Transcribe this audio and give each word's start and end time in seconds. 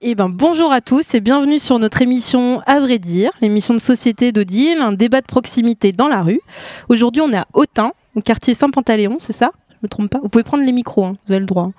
Eh 0.00 0.14
ben, 0.14 0.28
bonjour 0.28 0.72
à 0.72 0.80
tous 0.80 1.14
et 1.14 1.20
bienvenue 1.20 1.58
sur 1.58 1.78
notre 1.78 2.00
émission 2.02 2.60
À 2.66 2.80
vrai 2.80 2.98
dire, 2.98 3.30
l'émission 3.40 3.74
de 3.74 3.80
société 3.80 4.32
d'Odile, 4.32 4.80
un 4.80 4.92
débat 4.92 5.20
de 5.20 5.26
proximité 5.26 5.92
dans 5.92 6.08
la 6.08 6.22
rue. 6.22 6.40
Aujourd'hui, 6.88 7.22
on 7.22 7.32
est 7.32 7.36
à 7.36 7.46
Autun, 7.54 7.92
au 8.14 8.20
quartier 8.20 8.54
Saint-Pantaléon, 8.54 9.16
c'est 9.18 9.32
ça? 9.32 9.50
Je 9.70 9.76
me 9.82 9.88
trompe 9.88 10.10
pas? 10.10 10.18
Vous 10.22 10.28
pouvez 10.28 10.44
prendre 10.44 10.64
les 10.64 10.72
micros, 10.72 11.04
hein, 11.04 11.16
vous 11.26 11.32
avez 11.32 11.40
le 11.40 11.46
droit. 11.46 11.72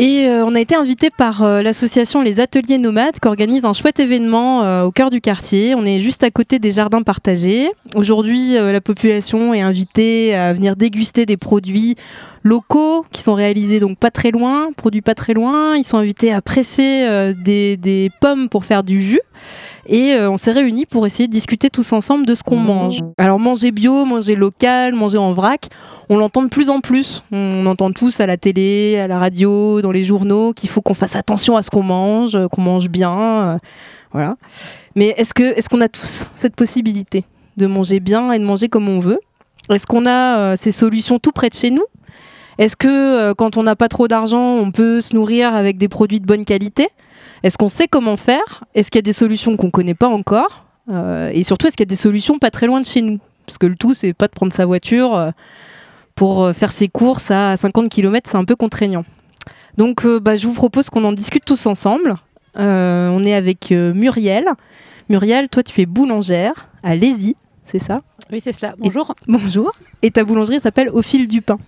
Et 0.00 0.28
euh, 0.28 0.44
on 0.46 0.54
a 0.54 0.60
été 0.60 0.76
invité 0.76 1.10
par 1.10 1.42
euh, 1.42 1.60
l'association 1.60 2.22
Les 2.22 2.38
Ateliers 2.38 2.78
Nomades 2.78 3.18
qui 3.18 3.26
organise 3.26 3.64
un 3.64 3.72
chouette 3.72 3.98
événement 3.98 4.62
euh, 4.62 4.84
au 4.84 4.92
cœur 4.92 5.10
du 5.10 5.20
quartier. 5.20 5.74
On 5.74 5.84
est 5.84 5.98
juste 5.98 6.22
à 6.22 6.30
côté 6.30 6.60
des 6.60 6.70
jardins 6.70 7.02
partagés. 7.02 7.68
Aujourd'hui, 7.96 8.52
la 8.54 8.80
population 8.80 9.52
est 9.54 9.60
invitée 9.60 10.36
à 10.36 10.52
venir 10.52 10.76
déguster 10.76 11.26
des 11.26 11.36
produits 11.36 11.96
locaux 12.42 13.04
qui 13.12 13.22
sont 13.22 13.34
réalisés 13.34 13.80
donc 13.80 13.98
pas 13.98 14.10
très 14.10 14.30
loin, 14.30 14.68
produits 14.76 15.02
pas 15.02 15.14
très 15.14 15.34
loin. 15.34 15.76
Ils 15.76 15.84
sont 15.84 15.98
invités 15.98 16.32
à 16.32 16.40
presser 16.40 17.34
des, 17.44 17.76
des 17.76 18.10
pommes 18.20 18.48
pour 18.48 18.64
faire 18.64 18.82
du 18.82 19.02
jus 19.02 19.20
et 19.88 20.12
euh, 20.12 20.30
on 20.30 20.36
s'est 20.36 20.52
réunis 20.52 20.84
pour 20.84 21.06
essayer 21.06 21.26
de 21.26 21.32
discuter 21.32 21.70
tous 21.70 21.92
ensemble 21.92 22.26
de 22.26 22.34
ce 22.34 22.42
qu'on 22.42 22.56
mange. 22.56 23.00
Alors 23.16 23.38
manger 23.38 23.72
bio, 23.72 24.04
manger 24.04 24.34
local, 24.34 24.92
manger 24.92 25.16
en 25.16 25.32
vrac, 25.32 25.68
on 26.10 26.18
l'entend 26.18 26.42
de 26.42 26.48
plus 26.48 26.68
en 26.68 26.80
plus. 26.80 27.24
On 27.32 27.64
entend 27.66 27.90
tous 27.90 28.20
à 28.20 28.26
la 28.26 28.36
télé, 28.36 28.98
à 28.98 29.08
la 29.08 29.18
radio, 29.18 29.80
dans 29.80 29.90
les 29.90 30.04
journaux 30.04 30.52
qu'il 30.52 30.68
faut 30.68 30.82
qu'on 30.82 30.94
fasse 30.94 31.16
attention 31.16 31.56
à 31.56 31.62
ce 31.62 31.70
qu'on 31.70 31.82
mange, 31.82 32.36
euh, 32.36 32.48
qu'on 32.48 32.60
mange 32.60 32.90
bien, 32.90 33.18
euh, 33.18 33.58
voilà. 34.12 34.36
Mais 34.94 35.14
est-ce 35.16 35.32
que 35.32 35.42
est-ce 35.58 35.68
qu'on 35.68 35.80
a 35.80 35.88
tous 35.88 36.28
cette 36.34 36.54
possibilité 36.54 37.24
de 37.56 37.66
manger 37.66 38.00
bien 38.00 38.32
et 38.32 38.38
de 38.38 38.44
manger 38.44 38.68
comme 38.68 38.88
on 38.88 38.98
veut? 38.98 39.20
Est-ce 39.70 39.86
qu'on 39.86 40.06
a 40.06 40.56
ces 40.56 40.72
solutions 40.72 41.18
tout 41.18 41.32
près 41.32 41.50
de 41.50 41.54
chez 41.54 41.70
nous? 41.70 41.84
Est-ce 42.58 42.76
que 42.76 43.32
quand 43.34 43.56
on 43.56 43.62
n'a 43.62 43.76
pas 43.76 43.88
trop 43.88 44.08
d'argent, 44.08 44.56
on 44.56 44.70
peut 44.72 45.00
se 45.00 45.14
nourrir 45.14 45.54
avec 45.54 45.78
des 45.78 45.88
produits 45.88 46.20
de 46.20 46.26
bonne 46.26 46.44
qualité? 46.44 46.88
Est-ce 47.42 47.56
qu'on 47.56 47.68
sait 47.68 47.86
comment 47.86 48.16
faire? 48.16 48.64
Est-ce 48.74 48.90
qu'il 48.90 48.98
y 48.98 49.00
a 49.00 49.02
des 49.02 49.12
solutions 49.12 49.56
qu'on 49.56 49.66
ne 49.66 49.72
connaît 49.72 49.94
pas 49.94 50.08
encore? 50.08 50.64
Euh, 50.90 51.30
Et 51.32 51.44
surtout, 51.44 51.66
est-ce 51.66 51.76
qu'il 51.76 51.84
y 51.84 51.88
a 51.88 51.94
des 51.94 51.96
solutions 51.96 52.38
pas 52.38 52.50
très 52.50 52.66
loin 52.66 52.80
de 52.80 52.86
chez 52.86 53.02
nous? 53.02 53.18
Parce 53.46 53.58
que 53.58 53.66
le 53.66 53.76
tout, 53.76 53.94
c'est 53.94 54.12
pas 54.12 54.26
de 54.26 54.32
prendre 54.32 54.52
sa 54.52 54.66
voiture 54.66 55.14
euh, 55.14 55.30
pour 56.14 56.44
euh, 56.44 56.52
faire 56.52 56.72
ses 56.72 56.88
courses 56.88 57.30
à 57.30 57.56
50 57.56 57.88
km, 57.88 58.28
c'est 58.30 58.36
un 58.36 58.44
peu 58.44 58.56
contraignant. 58.56 59.04
Donc, 59.76 60.04
bah, 60.04 60.34
je 60.34 60.46
vous 60.48 60.54
propose 60.54 60.90
qu'on 60.90 61.04
en 61.04 61.12
discute 61.12 61.44
tous 61.44 61.66
ensemble. 61.66 62.16
on 62.56 63.22
est 63.24 63.34
avec 63.34 63.70
Muriel. 63.70 64.46
Muriel, 65.08 65.48
toi, 65.48 65.62
tu 65.62 65.80
es 65.80 65.86
boulangère 65.86 66.68
à 66.82 66.96
Lézy, 66.96 67.36
c'est 67.64 67.78
ça? 67.78 68.00
Oui, 68.32 68.40
c'est 68.40 68.50
cela. 68.50 68.74
Bonjour. 68.78 69.14
bonjour. 69.28 69.70
Et 70.02 70.10
ta 70.10 70.24
boulangerie 70.24 70.58
s'appelle 70.58 70.90
Au 70.90 71.00
fil 71.00 71.28
du 71.28 71.42
pain. 71.42 71.58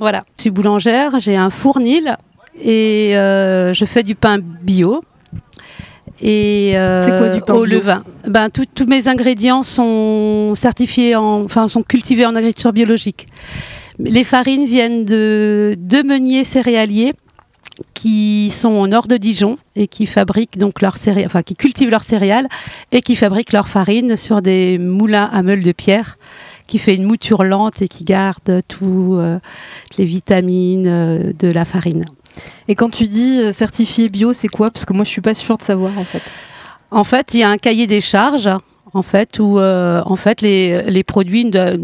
Voilà, 0.00 0.24
je 0.36 0.42
suis 0.42 0.50
boulangère, 0.50 1.20
j'ai 1.20 1.36
un 1.36 1.50
fournil 1.50 2.16
et 2.60 3.12
je 3.14 3.84
fais 3.86 4.02
du 4.02 4.14
pain 4.14 4.38
bio 4.40 5.02
et 6.22 6.72
euh, 6.74 7.40
au 7.48 7.64
levain. 7.64 8.02
Ben, 8.26 8.50
tous 8.50 8.86
mes 8.86 9.08
ingrédients 9.08 9.62
sont 9.62 10.54
certifiés, 10.54 11.16
en, 11.16 11.44
enfin 11.44 11.68
sont 11.68 11.82
cultivés 11.82 12.26
en 12.26 12.34
agriculture 12.34 12.72
biologique. 12.72 13.26
Les 13.98 14.24
farines 14.24 14.64
viennent 14.64 15.04
de 15.04 15.74
deux 15.78 16.02
meuniers 16.02 16.44
céréaliers 16.44 17.12
qui 17.94 18.50
sont 18.50 18.72
au 18.72 18.86
nord 18.86 19.06
de 19.06 19.16
Dijon 19.16 19.58
et 19.76 19.86
qui 19.86 20.06
fabriquent 20.06 20.58
donc 20.58 20.80
leurs 20.80 20.96
céréales, 20.96 21.26
enfin 21.26 21.42
qui 21.42 21.54
cultivent 21.54 21.90
leurs 21.90 22.02
céréales 22.02 22.48
et 22.92 23.02
qui 23.02 23.16
fabriquent 23.16 23.52
leur 23.52 23.68
farine 23.68 24.16
sur 24.16 24.42
des 24.42 24.78
moulins 24.78 25.28
à 25.32 25.42
meules 25.42 25.62
de 25.62 25.72
pierre 25.72 26.16
qui 26.70 26.78
fait 26.78 26.94
une 26.94 27.04
mouture 27.04 27.42
lente 27.42 27.82
et 27.82 27.88
qui 27.88 28.04
garde 28.04 28.62
toutes 28.68 29.18
euh, 29.18 29.38
les 29.98 30.04
vitamines 30.04 30.86
euh, 30.86 31.32
de 31.38 31.48
la 31.48 31.64
farine. 31.64 32.04
Et 32.68 32.76
quand 32.76 32.90
tu 32.90 33.08
dis 33.08 33.40
euh, 33.40 33.52
certifié 33.52 34.08
bio, 34.08 34.32
c'est 34.32 34.48
quoi? 34.48 34.70
Parce 34.70 34.84
que 34.84 34.92
moi, 34.92 35.04
je 35.04 35.10
suis 35.10 35.20
pas 35.20 35.34
sûre 35.34 35.58
de 35.58 35.62
savoir 35.62 35.98
en 35.98 36.04
fait. 36.04 36.22
En 36.92 37.04
fait, 37.04 37.34
il 37.34 37.40
y 37.40 37.42
a 37.42 37.50
un 37.50 37.58
cahier 37.58 37.86
des 37.86 38.00
charges. 38.00 38.48
En 38.92 39.02
fait, 39.02 39.38
où 39.38 39.60
euh, 39.60 40.02
en 40.04 40.16
fait 40.16 40.40
les, 40.40 40.82
les 40.82 41.04
produits 41.04 41.44
ne, 41.44 41.76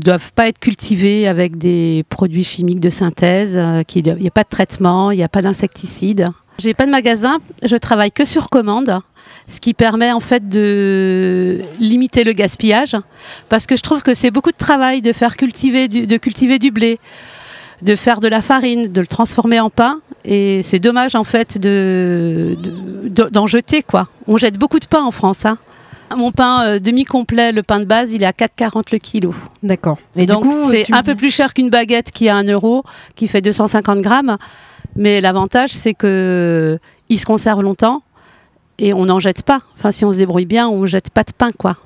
doivent 0.00 0.32
pas 0.32 0.48
être 0.48 0.58
cultivés 0.58 1.28
avec 1.28 1.56
des 1.56 2.04
produits 2.08 2.42
chimiques 2.42 2.80
de 2.80 2.90
synthèse. 2.90 3.56
Euh, 3.56 3.84
il 3.94 4.16
n'y 4.16 4.26
a 4.26 4.32
pas 4.32 4.42
de 4.42 4.48
traitement, 4.48 5.12
il 5.12 5.18
n'y 5.18 5.22
a 5.22 5.28
pas 5.28 5.42
d'insecticides. 5.42 6.26
J'ai 6.58 6.74
pas 6.74 6.86
de 6.86 6.90
magasin, 6.90 7.38
je 7.62 7.76
travaille 7.76 8.12
que 8.12 8.24
sur 8.24 8.50
commande, 8.50 9.00
ce 9.46 9.60
qui 9.60 9.74
permet 9.74 10.12
en 10.12 10.20
fait 10.20 10.48
de 10.48 11.60
limiter 11.80 12.24
le 12.24 12.32
gaspillage, 12.32 12.96
parce 13.48 13.66
que 13.66 13.76
je 13.76 13.82
trouve 13.82 14.02
que 14.02 14.14
c'est 14.14 14.30
beaucoup 14.30 14.52
de 14.52 14.56
travail 14.56 15.02
de 15.02 15.12
faire 15.12 15.36
cultiver 15.36 15.88
de 15.88 16.16
cultiver 16.16 16.58
du 16.58 16.70
blé, 16.70 16.98
de 17.82 17.96
faire 17.96 18.20
de 18.20 18.28
la 18.28 18.42
farine, 18.42 18.92
de 18.92 19.00
le 19.00 19.06
transformer 19.06 19.60
en 19.60 19.70
pain. 19.70 20.00
Et 20.24 20.62
c'est 20.62 20.78
dommage 20.78 21.14
en 21.14 21.24
fait 21.24 21.58
de, 21.58 22.56
d'en 23.08 23.46
jeter 23.46 23.82
quoi. 23.82 24.08
On 24.28 24.36
jette 24.36 24.58
beaucoup 24.58 24.78
de 24.78 24.86
pain 24.86 25.02
en 25.02 25.10
France. 25.10 25.44
Hein. 25.44 25.58
Mon 26.16 26.30
pain 26.30 26.62
euh, 26.64 26.78
demi-complet, 26.78 27.52
le 27.52 27.62
pain 27.62 27.80
de 27.80 27.84
base, 27.84 28.12
il 28.12 28.22
est 28.22 28.26
à 28.26 28.32
4,40 28.32 28.84
le 28.92 28.98
kilo. 28.98 29.34
D'accord. 29.62 29.98
Et 30.14 30.26
donc 30.26 30.44
c'est 30.70 30.92
un 30.92 31.02
peu 31.02 31.14
plus 31.14 31.34
cher 31.34 31.54
qu'une 31.54 31.70
baguette 31.70 32.10
qui 32.10 32.28
a 32.28 32.36
1 32.36 32.44
euro, 32.44 32.84
qui 33.16 33.26
fait 33.26 33.40
250 33.40 34.00
grammes. 34.00 34.36
Mais 34.96 35.20
l'avantage 35.20 35.70
c'est 35.70 35.94
que 35.94 36.78
il 37.08 37.18
se 37.18 37.26
conserve 37.26 37.62
longtemps 37.62 38.02
et 38.78 38.94
on 38.94 39.06
n'en 39.06 39.20
jette 39.20 39.42
pas. 39.42 39.60
Enfin 39.76 39.92
si 39.92 40.04
on 40.04 40.12
se 40.12 40.18
débrouille 40.18 40.46
bien, 40.46 40.68
on 40.68 40.86
jette 40.86 41.10
pas 41.10 41.24
de 41.24 41.32
pain 41.32 41.52
quoi. 41.52 41.76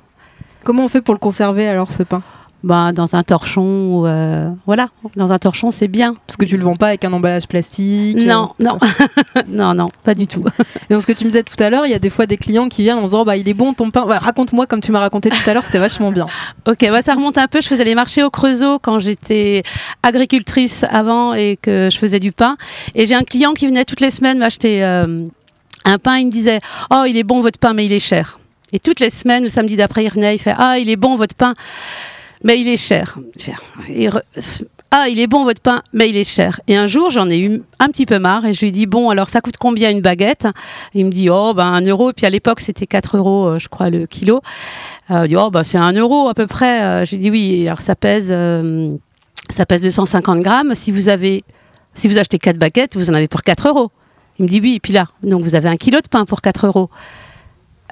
Comment 0.64 0.84
on 0.84 0.88
fait 0.88 1.02
pour 1.02 1.14
le 1.14 1.20
conserver 1.20 1.68
alors 1.68 1.90
ce 1.90 2.02
pain? 2.02 2.22
Bah, 2.66 2.90
dans 2.90 3.14
un 3.14 3.22
torchon, 3.22 4.02
euh, 4.06 4.50
voilà, 4.66 4.88
dans 5.14 5.30
un 5.30 5.38
torchon, 5.38 5.70
c'est 5.70 5.86
bien. 5.86 6.16
Parce 6.26 6.36
que 6.36 6.44
tu 6.44 6.56
le 6.56 6.64
vends 6.64 6.74
pas 6.74 6.88
avec 6.88 7.04
un 7.04 7.12
emballage 7.12 7.46
plastique 7.46 8.20
Non, 8.24 8.54
euh, 8.60 8.64
non, 8.64 8.78
non, 9.46 9.74
non, 9.74 9.88
pas 10.02 10.16
du 10.16 10.26
tout. 10.26 10.44
Et 10.90 10.92
donc, 10.92 11.00
ce 11.00 11.06
que 11.06 11.12
tu 11.12 11.24
me 11.24 11.30
disais 11.30 11.44
tout 11.44 11.54
à 11.62 11.70
l'heure, 11.70 11.86
il 11.86 11.92
y 11.92 11.94
a 11.94 12.00
des 12.00 12.10
fois 12.10 12.26
des 12.26 12.36
clients 12.36 12.68
qui 12.68 12.82
viennent 12.82 12.98
en 12.98 13.04
disant, 13.04 13.24
bah, 13.24 13.36
il 13.36 13.48
est 13.48 13.54
bon 13.54 13.72
ton 13.72 13.92
pain. 13.92 14.04
Raconte-moi 14.04 14.66
comme 14.66 14.80
tu 14.80 14.90
m'as 14.90 14.98
raconté 14.98 15.30
tout 15.30 15.48
à 15.48 15.54
l'heure, 15.54 15.62
c'était 15.62 15.78
vachement 15.78 16.10
bien. 16.10 16.26
ok, 16.66 16.90
bah, 16.90 17.02
ça 17.02 17.14
remonte 17.14 17.38
un 17.38 17.46
peu. 17.46 17.60
Je 17.60 17.68
faisais 17.68 17.84
les 17.84 17.94
marchés 17.94 18.24
au 18.24 18.30
Creusot 18.30 18.80
quand 18.80 18.98
j'étais 18.98 19.62
agricultrice 20.02 20.84
avant 20.90 21.34
et 21.34 21.56
que 21.62 21.88
je 21.92 21.96
faisais 21.96 22.18
du 22.18 22.32
pain. 22.32 22.56
Et 22.96 23.06
j'ai 23.06 23.14
un 23.14 23.22
client 23.22 23.52
qui 23.52 23.68
venait 23.68 23.84
toutes 23.84 24.00
les 24.00 24.10
semaines 24.10 24.38
m'acheter 24.38 24.84
euh, 24.84 25.24
un 25.84 25.98
pain. 25.98 26.16
Il 26.16 26.26
me 26.26 26.32
disait, 26.32 26.58
oh, 26.90 27.04
il 27.06 27.16
est 27.16 27.22
bon 27.22 27.42
votre 27.42 27.60
pain, 27.60 27.74
mais 27.74 27.86
il 27.86 27.92
est 27.92 28.00
cher. 28.00 28.40
Et 28.72 28.80
toutes 28.80 28.98
les 28.98 29.10
semaines, 29.10 29.44
le 29.44 29.50
samedi 29.50 29.76
d'après, 29.76 30.02
il 30.02 30.08
revenait, 30.08 30.34
il 30.34 30.40
fait, 30.40 30.54
ah, 30.58 30.80
il 30.80 30.90
est 30.90 30.96
bon 30.96 31.14
votre 31.14 31.36
pain 31.36 31.54
mais 32.46 32.60
il 32.60 32.68
est 32.68 32.76
cher. 32.76 33.18
Ah, 34.92 35.08
il 35.10 35.18
est 35.18 35.26
bon 35.26 35.42
votre 35.42 35.60
pain, 35.60 35.82
mais 35.92 36.08
il 36.08 36.16
est 36.16 36.24
cher. 36.24 36.60
Et 36.68 36.76
un 36.76 36.86
jour, 36.86 37.10
j'en 37.10 37.28
ai 37.28 37.40
eu 37.40 37.60
un 37.80 37.88
petit 37.88 38.06
peu 38.06 38.20
marre 38.20 38.44
et 38.46 38.54
je 38.54 38.60
lui 38.60 38.68
ai 38.68 38.70
dit 38.70 38.86
Bon, 38.86 39.10
alors 39.10 39.28
ça 39.28 39.40
coûte 39.40 39.56
combien 39.58 39.90
une 39.90 40.00
baguette? 40.00 40.46
Il 40.94 41.06
me 41.06 41.10
dit 41.10 41.28
Oh, 41.28 41.54
ben 41.54 41.66
un 41.66 41.82
euro. 41.82 42.10
Et 42.10 42.12
puis 42.12 42.24
à 42.24 42.30
l'époque, 42.30 42.60
c'était 42.60 42.86
4 42.86 43.16
euros, 43.16 43.48
euh, 43.48 43.58
je 43.58 43.68
crois, 43.68 43.90
le 43.90 44.06
kilo. 44.06 44.40
Euh, 45.10 45.22
il 45.24 45.30
dit 45.30 45.36
Oh, 45.36 45.50
ben 45.50 45.64
c'est 45.64 45.76
un 45.76 45.92
euro 45.92 46.28
à 46.28 46.34
peu 46.34 46.46
près. 46.46 46.82
Euh, 46.84 47.04
j'ai 47.04 47.16
dit 47.16 47.30
Oui, 47.30 47.66
alors 47.66 47.80
ça 47.80 47.96
pèse, 47.96 48.28
ça 49.50 49.66
pèse 49.66 49.82
250 49.82 50.40
grammes. 50.40 50.72
Si 50.74 50.92
vous, 50.92 51.08
avez, 51.08 51.42
si 51.94 52.06
vous 52.06 52.16
achetez 52.16 52.38
4 52.38 52.56
baguettes, 52.56 52.96
vous 52.96 53.10
en 53.10 53.14
avez 53.14 53.28
pour 53.28 53.42
4 53.42 53.68
euros. 53.68 53.90
Il 54.38 54.44
me 54.44 54.48
dit 54.48 54.60
Oui, 54.60 54.76
et 54.76 54.80
puis 54.80 54.92
là, 54.92 55.06
donc 55.24 55.42
vous 55.42 55.56
avez 55.56 55.68
un 55.68 55.76
kilo 55.76 56.00
de 56.00 56.08
pain 56.08 56.24
pour 56.24 56.42
4 56.42 56.68
euros. 56.68 56.90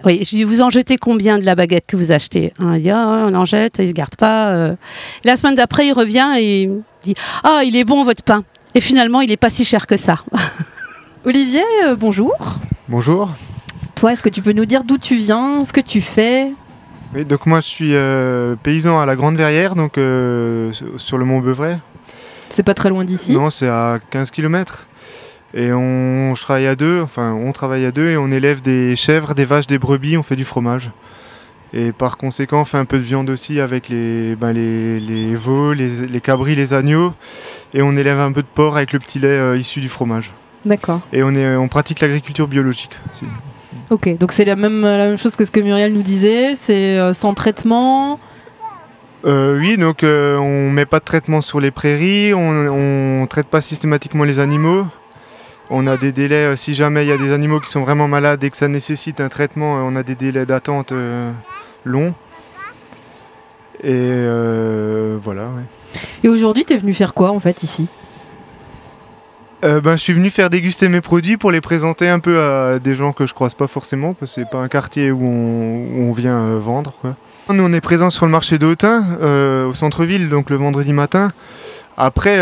Oui, 0.04 0.18
je 0.22 0.36
dis, 0.36 0.44
vous 0.44 0.60
en 0.60 0.68
jetez 0.68 0.98
combien 0.98 1.38
de 1.38 1.46
la 1.46 1.54
baguette 1.54 1.86
que 1.86 1.96
vous 1.96 2.12
achetez 2.12 2.52
Il 2.60 2.80
dit, 2.82 2.90
ah, 2.90 3.24
on 3.26 3.34
en 3.34 3.46
jette, 3.46 3.76
il 3.78 3.88
se 3.88 3.92
garde 3.92 4.16
pas. 4.16 4.52
Euh. 4.52 4.74
La 5.24 5.36
semaine 5.36 5.54
d'après, 5.54 5.86
il 5.86 5.92
revient 5.92 6.30
et 6.36 6.62
il 6.64 6.82
dit, 7.02 7.14
ah, 7.42 7.62
il 7.64 7.74
est 7.74 7.84
bon 7.84 8.04
votre 8.04 8.22
pain. 8.22 8.44
Et 8.74 8.80
finalement, 8.80 9.22
il 9.22 9.30
n'est 9.30 9.38
pas 9.38 9.48
si 9.48 9.64
cher 9.64 9.86
que 9.86 9.96
ça. 9.96 10.18
Olivier, 11.24 11.64
euh, 11.84 11.96
bonjour. 11.96 12.34
Bonjour. 12.88 13.30
Toi, 13.94 14.12
est-ce 14.12 14.22
que 14.22 14.28
tu 14.28 14.42
peux 14.42 14.52
nous 14.52 14.66
dire 14.66 14.84
d'où 14.84 14.98
tu 14.98 15.16
viens, 15.16 15.64
ce 15.64 15.72
que 15.72 15.80
tu 15.80 16.02
fais? 16.02 16.52
Oui, 17.14 17.24
donc 17.24 17.46
moi, 17.46 17.62
je 17.62 17.68
suis 17.68 17.94
euh, 17.94 18.56
paysan 18.62 19.00
à 19.00 19.06
la 19.06 19.16
Grande 19.16 19.36
Verrière, 19.36 19.74
donc 19.74 19.94
sur 19.94 21.16
le 21.16 21.24
Mont 21.24 21.40
Beuvray. 21.40 21.78
C'est 22.50 22.62
pas 22.62 22.74
très 22.74 22.90
loin 22.90 23.04
d'ici? 23.04 23.32
Non, 23.32 23.48
c'est 23.48 23.68
à 23.68 24.00
15 24.10 24.30
km. 24.30 24.86
Et 25.56 25.72
on, 25.72 26.34
travaille 26.34 26.66
à 26.66 26.74
deux, 26.74 27.00
enfin 27.00 27.32
on 27.32 27.52
travaille 27.52 27.86
à 27.86 27.92
deux 27.92 28.08
et 28.08 28.16
on 28.16 28.30
élève 28.32 28.60
des 28.60 28.96
chèvres, 28.96 29.34
des 29.34 29.44
vaches, 29.44 29.68
des 29.68 29.78
brebis, 29.78 30.16
on 30.16 30.24
fait 30.24 30.34
du 30.34 30.44
fromage. 30.44 30.90
Et 31.72 31.92
par 31.92 32.16
conséquent, 32.16 32.62
on 32.62 32.64
fait 32.64 32.78
un 32.78 32.84
peu 32.84 32.98
de 32.98 33.02
viande 33.02 33.30
aussi 33.30 33.60
avec 33.60 33.88
les, 33.88 34.36
ben 34.36 34.52
les, 34.52 35.00
les, 35.00 35.34
veaux, 35.34 35.72
les, 35.72 36.06
les, 36.06 36.20
cabris, 36.20 36.54
les 36.54 36.72
agneaux. 36.72 37.14
Et 37.72 37.82
on 37.82 37.96
élève 37.96 38.18
un 38.20 38.32
peu 38.32 38.42
de 38.42 38.48
porc 38.52 38.76
avec 38.76 38.92
le 38.92 38.98
petit 38.98 39.18
lait 39.18 39.28
euh, 39.28 39.56
issu 39.56 39.80
du 39.80 39.88
fromage. 39.88 40.32
D'accord. 40.64 41.00
Et 41.12 41.22
on, 41.22 41.34
est, 41.34 41.56
on 41.56 41.68
pratique 41.68 42.00
l'agriculture 42.00 42.46
biologique 42.46 42.92
aussi. 43.12 43.26
Ok, 43.90 44.16
donc 44.18 44.32
c'est 44.32 44.44
la 44.44 44.56
même, 44.56 44.82
la 44.82 45.06
même 45.06 45.18
chose 45.18 45.36
que 45.36 45.44
ce 45.44 45.50
que 45.50 45.60
Muriel 45.60 45.92
nous 45.92 46.02
disait, 46.02 46.54
c'est 46.54 46.98
euh, 46.98 47.12
sans 47.12 47.34
traitement 47.34 48.18
euh, 49.24 49.58
Oui, 49.58 49.76
donc 49.76 50.04
on 50.04 50.70
met 50.70 50.86
pas 50.86 51.00
de 51.00 51.04
traitement 51.04 51.40
sur 51.40 51.60
les 51.60 51.70
prairies, 51.70 52.34
on 52.34 53.22
ne 53.22 53.26
traite 53.26 53.48
pas 53.48 53.60
systématiquement 53.60 54.24
les 54.24 54.38
animaux. 54.38 54.86
On 55.70 55.86
a 55.86 55.96
des 55.96 56.12
délais, 56.12 56.46
euh, 56.46 56.56
si 56.56 56.74
jamais 56.74 57.04
il 57.04 57.08
y 57.08 57.12
a 57.12 57.16
des 57.16 57.32
animaux 57.32 57.60
qui 57.60 57.70
sont 57.70 57.80
vraiment 57.80 58.06
malades 58.06 58.44
et 58.44 58.50
que 58.50 58.56
ça 58.56 58.68
nécessite 58.68 59.20
un 59.20 59.28
traitement, 59.28 59.78
euh, 59.78 59.80
on 59.82 59.96
a 59.96 60.02
des 60.02 60.14
délais 60.14 60.44
d'attente 60.46 60.92
euh, 60.92 61.30
longs. 61.84 62.14
Et 63.82 64.16
voilà, 65.22 65.50
Et 66.22 66.28
aujourd'hui, 66.28 66.64
tu 66.64 66.72
es 66.72 66.78
venu 66.78 66.94
faire 66.94 67.12
quoi 67.12 67.30
en 67.32 67.40
fait 67.40 67.62
ici? 67.62 67.88
Euh, 69.64 69.80
ben, 69.80 69.96
je 69.96 70.02
suis 70.02 70.12
venu 70.12 70.28
faire 70.28 70.50
déguster 70.50 70.90
mes 70.90 71.00
produits 71.00 71.38
pour 71.38 71.50
les 71.50 71.62
présenter 71.62 72.08
un 72.08 72.18
peu 72.18 72.38
à 72.38 72.78
des 72.78 72.96
gens 72.96 73.12
que 73.12 73.26
je 73.26 73.32
croise 73.32 73.54
pas 73.54 73.66
forcément, 73.66 74.12
parce 74.12 74.34
que 74.34 74.42
c'est 74.42 74.50
pas 74.50 74.58
un 74.58 74.68
quartier 74.68 75.10
où 75.10 75.24
on, 75.24 76.12
vient 76.12 76.38
euh, 76.38 76.58
vendre. 76.58 76.92
Nous, 77.48 77.64
on 77.64 77.72
est 77.72 77.80
présent 77.80 78.10
sur 78.10 78.26
le 78.26 78.32
marché 78.32 78.58
d'Autun, 78.58 79.18
au 79.66 79.72
centre-ville, 79.72 80.28
donc 80.28 80.50
le 80.50 80.56
vendredi 80.56 80.92
matin. 80.92 81.32
Après, 81.96 82.38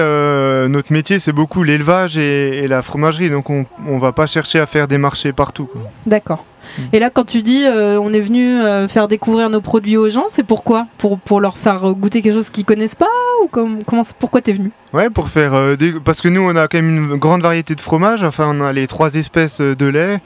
notre 0.69 0.93
métier, 0.93 1.19
c'est 1.19 1.33
beaucoup 1.33 1.63
l'élevage 1.63 2.19
et, 2.19 2.67
la 2.67 2.83
fromagerie, 2.83 3.31
donc 3.31 3.51
on 3.51 3.67
ne 3.87 4.01
va 4.01 4.13
pas 4.13 4.27
chercher 4.27 4.59
à 4.61 4.67
faire 4.67 4.89
des 4.89 4.99
marchés 4.99 5.33
partout. 5.33 5.69
D'accord. 6.07 6.45
Mm. 6.79 6.83
Et 6.93 6.99
là, 7.01 7.11
quand 7.11 7.25
tu 7.25 7.43
dis 7.43 7.65
on 7.67 8.13
est 8.13 8.21
venu 8.21 8.59
faire 8.89 9.09
découvrir 9.09 9.51
nos 9.51 9.61
produits 9.61 9.97
aux 9.97 10.11
gens, 10.11 10.27
c'est 10.29 10.45
pourquoi? 10.45 10.87
Pour, 10.99 11.19
pour 11.19 11.41
leur 11.41 11.59
faire 11.59 11.93
goûter 11.95 12.23
quelque 12.23 12.35
chose 12.35 12.51
qu'ils 12.51 12.65
connaissent 12.65 12.95
pas 12.95 13.07
ou 13.43 13.49
comme, 13.49 13.85
comment, 13.85 14.03
pourquoi 14.19 14.41
tu 14.41 14.51
es 14.51 14.55
venu? 14.55 14.71
Ouais, 14.93 15.09
pour 15.09 15.29
faire 15.29 15.55
euh, 15.55 15.75
des... 15.75 15.93
parce 15.93 16.21
que 16.21 16.29
nous 16.29 16.43
on 16.43 16.55
a 16.55 16.69
quand 16.69 16.79
même 16.79 17.13
une 17.13 17.17
grande 17.17 17.43
variété 17.43 17.75
de 17.75 17.81
fromages. 17.81 18.23
Enfin, 18.23 18.55
on 18.55 18.61
a 18.61 18.73
les 18.73 18.87
trois 18.87 19.15
espèces 19.15 19.61
euh, 19.61 19.75
de 19.75 19.87
lait 19.87 20.21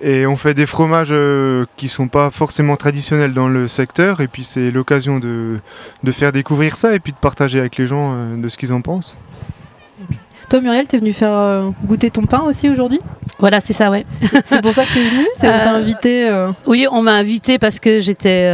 et 0.00 0.26
on 0.26 0.36
fait 0.36 0.54
des 0.54 0.66
fromages 0.66 1.08
euh, 1.10 1.64
qui 1.76 1.88
sont 1.88 2.08
pas 2.08 2.30
forcément 2.30 2.76
traditionnels 2.76 3.32
dans 3.32 3.48
le 3.48 3.68
secteur. 3.68 4.20
Et 4.20 4.28
puis 4.28 4.44
c'est 4.44 4.70
l'occasion 4.70 5.18
de, 5.18 5.58
de, 6.02 6.12
faire 6.12 6.32
découvrir 6.32 6.76
ça 6.76 6.94
et 6.94 7.00
puis 7.00 7.12
de 7.12 7.18
partager 7.18 7.58
avec 7.58 7.76
les 7.76 7.86
gens 7.86 8.36
de 8.36 8.48
ce 8.48 8.56
qu'ils 8.56 8.72
en 8.72 8.80
pensent. 8.80 9.18
Toi, 10.48 10.60
Muriel, 10.60 10.86
tu 10.86 10.94
es 10.94 10.98
venue 11.00 11.12
faire 11.12 11.32
euh, 11.32 11.70
goûter 11.84 12.10
ton 12.10 12.24
pain 12.24 12.42
aussi 12.42 12.68
aujourd'hui? 12.68 13.00
Voilà, 13.40 13.58
c'est 13.58 13.72
ça, 13.72 13.90
ouais. 13.90 14.06
c'est 14.44 14.62
pour 14.62 14.72
ça 14.72 14.84
que 14.84 14.92
tu 14.92 15.00
es 15.00 15.08
venue? 15.08 15.26
C'est 15.34 15.48
on 15.48 15.50
t'a 15.50 15.74
euh, 15.74 15.78
invité 15.78 16.28
euh 16.28 16.52
Oui, 16.66 16.86
on 16.90 17.02
m'a 17.02 17.14
invité 17.14 17.58
parce 17.58 17.80
que 17.80 17.98
j'étais, 17.98 18.48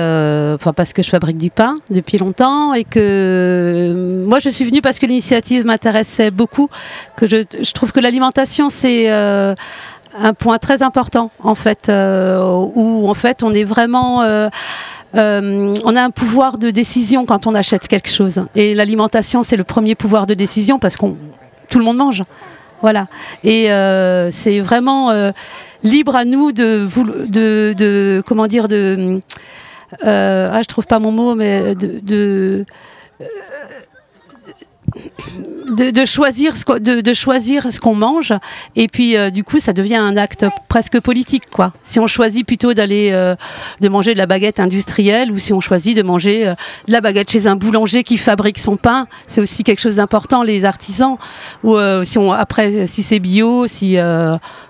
enfin 0.54 0.72
parce 0.72 0.94
que 0.94 1.02
je 1.02 1.10
fabrique 1.10 1.36
du 1.36 1.50
pain 1.50 1.76
depuis 1.90 2.16
longtemps 2.16 2.72
et 2.72 2.84
que 2.84 4.24
moi 4.26 4.38
je 4.38 4.48
suis 4.48 4.64
venue 4.64 4.80
parce 4.80 4.98
que 4.98 5.04
l'initiative 5.04 5.66
m'intéressait 5.66 6.30
beaucoup. 6.30 6.70
Que 7.16 7.26
je, 7.26 7.44
je 7.60 7.72
trouve 7.72 7.92
que 7.92 8.00
l'alimentation 8.00 8.70
c'est 8.70 9.10
un 10.18 10.34
point 10.34 10.58
très 10.58 10.82
important 10.82 11.30
en 11.42 11.54
fait, 11.54 11.90
où 11.90 13.08
en 13.08 13.14
fait 13.14 13.42
on 13.42 13.52
est 13.52 13.64
vraiment 13.64 14.22
euh, 15.14 15.74
on 15.84 15.94
a 15.94 16.02
un 16.02 16.10
pouvoir 16.10 16.58
de 16.58 16.70
décision 16.70 17.26
quand 17.26 17.46
on 17.46 17.54
achète 17.54 17.88
quelque 17.88 18.08
chose. 18.08 18.44
Et 18.54 18.74
l'alimentation, 18.74 19.42
c'est 19.42 19.56
le 19.56 19.64
premier 19.64 19.94
pouvoir 19.94 20.26
de 20.26 20.34
décision 20.34 20.78
parce 20.78 20.96
qu'on 20.96 21.16
tout 21.68 21.78
le 21.78 21.84
monde 21.84 21.98
mange. 21.98 22.22
Voilà. 22.80 23.06
Et 23.44 23.70
euh, 23.70 24.30
c'est 24.30 24.60
vraiment 24.60 25.10
euh, 25.10 25.32
libre 25.82 26.16
à 26.16 26.24
nous 26.24 26.52
de, 26.52 26.88
de, 27.28 27.74
de 27.76 28.22
comment 28.26 28.46
dire, 28.46 28.68
de. 28.68 29.20
Euh, 30.06 30.50
ah, 30.52 30.62
je 30.62 30.66
trouve 30.66 30.86
pas 30.86 30.98
mon 30.98 31.12
mot, 31.12 31.34
mais 31.34 31.74
de 31.74 32.00
de, 32.02 32.64
choisir 36.04 36.56
ce 36.56 36.78
de, 36.78 37.00
de, 37.00 37.12
choisir 37.12 37.72
ce 37.72 37.80
qu'on 37.80 37.94
mange. 37.94 38.32
Et 38.76 38.88
puis 38.88 39.16
euh, 39.16 39.30
du 39.30 39.44
coup 39.44 39.58
ça 39.58 39.72
devient 39.72 39.96
un 39.96 40.16
acte 40.16 40.46
presque 40.68 41.00
politique 41.00 41.44
quoi. 41.50 41.72
Si 41.82 41.98
on 41.98 42.06
choisit 42.06 42.46
plutôt 42.46 42.74
d'aller 42.74 43.10
euh, 43.12 43.34
de 43.80 43.88
manger 43.88 44.12
de 44.12 44.18
la 44.18 44.26
baguette 44.26 44.60
industrielle 44.60 45.30
ou 45.32 45.38
si 45.38 45.52
on 45.52 45.60
choisit 45.60 45.96
de 45.96 46.02
manger 46.02 46.46
euh, 46.46 46.54
de 46.86 46.92
la 46.92 47.00
baguette 47.00 47.30
chez 47.30 47.46
un 47.46 47.56
boulanger 47.56 48.02
qui 48.02 48.18
fabrique 48.18 48.58
son 48.58 48.76
pain 48.76 49.06
c'est 49.26 49.40
aussi 49.40 49.64
quelque 49.64 49.80
chose 49.80 49.96
d'important 49.96 50.42
les 50.42 50.64
artisans. 50.64 51.16
Ou 51.64 51.76
si 52.04 52.18
on 52.18 52.32
après 52.32 52.86
si 52.86 53.02
c'est 53.02 53.20
bio 53.20 53.66
si 53.66 53.96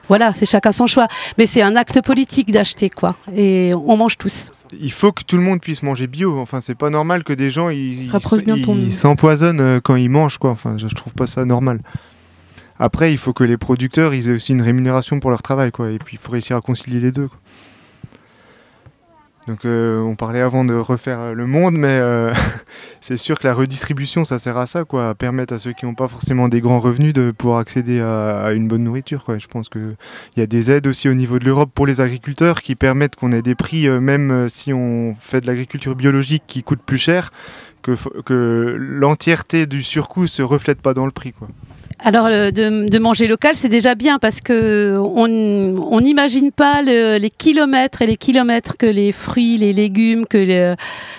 voilà 0.08 0.32
c'est 0.32 0.46
chacun 0.46 0.72
son 0.72 0.86
choix. 0.86 1.08
Mais 1.38 1.46
c'est 1.46 1.62
un 1.62 1.76
acte 1.76 2.02
politique 2.02 2.52
d'acheter 2.52 2.90
quoi. 2.90 3.16
Et 3.34 3.72
on 3.74 3.96
mange 3.96 4.18
tous 4.18 4.50
il 4.80 4.92
faut 4.92 5.12
que 5.12 5.22
tout 5.22 5.36
le 5.36 5.42
monde 5.42 5.60
puisse 5.60 5.82
manger 5.82 6.06
bio. 6.06 6.38
Enfin, 6.38 6.60
c'est 6.60 6.74
pas 6.74 6.90
normal 6.90 7.24
que 7.24 7.32
des 7.32 7.50
gens 7.50 7.68
ils 7.68 8.10
s'empoisonnent 8.92 9.60
euh, 9.60 9.80
quand 9.80 9.96
ils 9.96 10.08
mangent 10.08 10.38
quoi. 10.38 10.50
Enfin, 10.50 10.76
je, 10.78 10.86
trouve 10.88 11.14
pas 11.14 11.26
ça 11.26 11.44
normal. 11.44 11.80
Après, 12.78 13.12
il 13.12 13.18
faut 13.18 13.32
que 13.32 13.44
les 13.44 13.56
producteurs 13.56 14.14
ils 14.14 14.28
aient 14.28 14.32
aussi 14.32 14.52
une 14.52 14.62
rémunération 14.62 15.20
pour 15.20 15.30
leur 15.30 15.42
travail 15.42 15.70
quoi. 15.70 15.90
Et 15.90 15.98
puis 15.98 16.16
il 16.16 16.18
faut 16.18 16.32
réussir 16.32 16.56
à 16.56 16.60
concilier 16.60 17.00
les 17.00 17.12
deux. 17.12 17.28
Donc 19.48 19.64
euh, 19.64 20.00
on 20.00 20.14
parlait 20.14 20.40
avant 20.40 20.64
de 20.64 20.74
refaire 20.74 21.18
euh, 21.18 21.32
le 21.32 21.46
monde, 21.46 21.74
mais 21.74 21.88
euh, 21.88 22.32
c'est 23.00 23.16
sûr 23.16 23.38
que 23.40 23.46
la 23.46 23.54
redistribution, 23.54 24.24
ça 24.24 24.38
sert 24.38 24.56
à 24.56 24.66
ça, 24.66 24.84
quoi, 24.84 25.08
à 25.08 25.14
permettre 25.14 25.54
à 25.54 25.58
ceux 25.58 25.72
qui 25.72 25.84
n'ont 25.84 25.94
pas 25.94 26.06
forcément 26.06 26.48
des 26.48 26.60
grands 26.60 26.78
revenus 26.78 27.12
de 27.12 27.32
pouvoir 27.32 27.58
accéder 27.58 28.00
à, 28.00 28.52
une 28.52 28.68
bonne 28.68 28.84
nourriture. 28.84 29.24
Je 29.38 29.46
pense 29.48 29.68
qu'il 29.68 29.96
y 30.36 30.40
a 30.40 30.46
des 30.46 30.70
aides 30.70 30.86
aussi 30.86 31.08
au 31.08 31.14
niveau 31.14 31.40
de 31.40 31.44
l'Europe 31.44 31.70
pour 31.74 31.86
les 31.86 32.00
agriculteurs 32.00 32.62
qui 32.62 32.76
permettent 32.76 33.16
qu'on 33.16 33.32
ait 33.32 33.42
des 33.42 33.56
prix, 33.56 33.88
même 33.88 34.48
si 34.48 34.72
on 34.72 35.16
fait 35.18 35.40
de 35.40 35.48
l'agriculture 35.48 35.96
biologique 35.96 36.44
qui 36.46 36.62
coûte 36.62 36.80
plus 36.84 36.98
cher, 36.98 37.32
que, 37.82 37.96
que 38.22 38.76
l'entièreté 38.78 39.66
du 39.66 39.82
surcoût 39.82 40.28
se 40.28 40.42
reflète 40.42 40.80
pas 40.80 40.94
dans 40.94 41.06
le 41.06 41.12
prix. 41.12 41.32
Quoi. 41.32 41.48
Alors 42.04 42.28
de, 42.28 42.98
manger 42.98 43.28
local, 43.28 43.54
c'est 43.56 43.68
déjà 43.68 43.94
bien 43.94 44.18
parce 44.18 44.40
que 44.40 44.98
on 44.98 46.00
n'imagine 46.00 46.50
pas 46.50 46.82
les 46.82 47.30
kilomètres 47.30 48.02
et 48.02 48.06
les 48.06 48.16
kilomètres 48.16 48.76
que 48.76 48.86
les 48.86 49.12
fruits, 49.12 49.56
les 49.58 49.72
légumes, 49.72 50.26
que 50.26 50.38
les, 50.38 50.74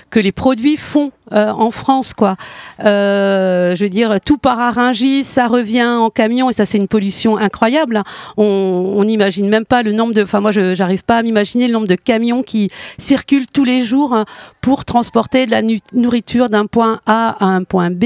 que 0.10 0.20
les 0.20 0.34
produits 0.34 0.76
font 0.78 1.12
euh, 1.32 1.52
en 1.52 1.72
France, 1.72 2.14
quoi. 2.14 2.36
Euh, 2.84 3.76
je 3.76 3.84
veux 3.84 3.90
dire, 3.90 4.18
tout 4.26 4.38
part 4.38 4.60
à 4.60 4.72
Rungis, 4.72 5.24
ça 5.24 5.48
revient 5.48 5.86
en 5.86 6.10
camion 6.10 6.50
et 6.50 6.54
ça 6.54 6.66
c'est 6.66 6.78
une 6.78 6.88
pollution 6.88 7.38
incroyable. 7.38 8.04
On 8.38 9.04
n'imagine 9.06 9.48
même 9.48 9.66
pas 9.66 9.84
le 9.84 9.94
nombre 9.94 10.14
de, 10.14 10.24
enfin 10.24 10.42
moi 10.42 10.52
je 10.52 10.76
j'arrive 10.76 11.04
pas 11.04 11.18
à 11.18 11.24
m'imaginer 11.24 11.68
le 11.68 11.74
nombre 11.74 11.88
de 11.88 11.96
camions 11.96 12.44
qui 12.44 12.70
circulent 12.98 13.48
tous 13.48 13.64
les 13.64 13.84
jours 13.84 14.14
hein, 14.14 14.26
pour 14.62 14.86
transporter 14.86 15.46
de 15.46 15.52
la 15.52 15.62
nourriture 15.94 16.50
d'un 16.50 16.66
point 16.66 17.00
A 17.06 17.36
à 17.40 17.46
un 17.46 17.64
point 17.64 17.90
B 17.90 18.06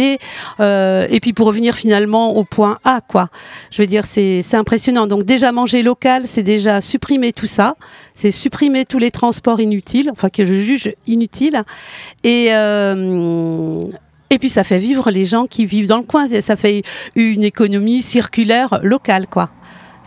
euh, 0.59 1.07
et 1.09 1.19
puis 1.19 1.33
pour 1.33 1.47
revenir 1.47 1.75
finalement 1.75 2.35
au 2.35 2.43
point 2.43 2.77
A, 2.83 3.01
quoi. 3.01 3.29
Je 3.71 3.81
veux 3.81 3.87
dire, 3.87 4.05
c'est 4.05 4.43
impressionnant. 4.53 5.07
Donc 5.07 5.23
déjà 5.23 5.51
manger 5.51 5.81
local, 5.81 6.23
c'est 6.27 6.43
déjà 6.43 6.81
supprimer 6.81 7.33
tout 7.33 7.47
ça, 7.47 7.75
c'est 8.13 8.31
supprimer 8.31 8.85
tous 8.85 8.99
les 8.99 9.11
transports 9.11 9.59
inutiles, 9.59 10.09
enfin 10.11 10.29
que 10.29 10.45
je 10.45 10.53
juge 10.53 10.93
inutiles 11.07 11.63
et 12.23 12.49
euh, 12.53 13.06
et 14.29 14.39
puis 14.39 14.49
ça 14.49 14.63
fait 14.63 14.79
vivre 14.79 15.09
les 15.09 15.25
gens 15.25 15.45
qui 15.45 15.65
vivent 15.65 15.87
dans 15.87 15.97
le 15.97 16.03
coin. 16.03 16.27
Ça 16.27 16.55
fait 16.55 16.83
une 17.15 17.43
économie 17.43 18.01
circulaire 18.01 18.79
locale, 18.83 19.27
quoi. 19.27 19.49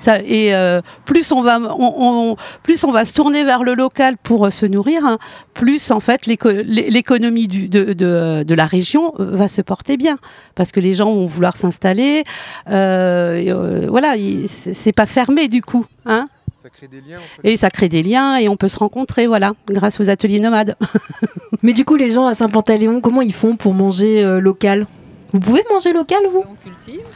Ça, 0.01 0.19
et 0.23 0.55
euh, 0.55 0.81
plus 1.05 1.31
on 1.31 1.43
va, 1.43 1.61
on, 1.61 2.35
plus 2.63 2.85
on 2.85 2.91
va 2.91 3.05
se 3.05 3.13
tourner 3.13 3.45
vers 3.45 3.63
le 3.63 3.75
local 3.75 4.17
pour 4.17 4.47
euh, 4.47 4.51
se 4.51 4.65
nourrir, 4.65 5.05
hein, 5.05 5.19
plus 5.53 5.91
en 5.91 6.01
fait 6.01 6.25
l'économie 6.25 7.47
de, 7.49 7.93
de, 7.93 8.43
de, 8.43 8.55
la 8.55 8.65
région 8.65 9.13
va 9.19 9.47
se 9.47 9.61
porter 9.61 9.99
bien, 9.99 10.17
parce 10.55 10.73
que 10.73 10.81
les 10.81 10.95
gens 10.95 11.13
vont 11.13 11.27
vouloir 11.27 11.55
s'installer. 11.55 12.25
Euh, 12.71 13.89
voilà, 13.91 14.15
c'est 14.47 14.93
pas 14.93 15.05
fermé 15.05 15.49
du 15.49 15.61
coup, 15.61 15.85
hein. 16.07 16.29
Ça 16.63 16.69
crée 16.69 16.89
des 16.89 17.01
liens. 17.01 17.21
Et 17.43 17.57
ça 17.57 17.71
crée 17.71 17.89
des 17.89 18.03
liens 18.03 18.37
et 18.37 18.47
on 18.51 18.57
peut 18.59 18.69
se 18.69 18.79
rencontrer, 18.79 19.27
voilà, 19.27 19.55
grâce 19.67 19.99
aux 19.99 20.11
ateliers 20.11 20.41
nomades. 20.41 20.77
Mais 21.63 21.73
du 21.73 21.87
coup, 21.87 21.97
les 21.97 22.11
gens 22.11 22.27
à 22.27 22.35
Saint-Pantaléon, 22.35 23.01
comment 23.01 23.23
ils 23.23 23.33
font 23.33 23.57
pour 23.57 23.73
manger 23.73 24.23
euh, 24.23 24.41
local? 24.41 24.87
Vous 25.33 25.41
pouvez 25.41 25.63
manger 25.71 25.93
local, 25.93 26.21
vous 26.31 26.45
On 26.49 26.55
cultive. 26.57 27.07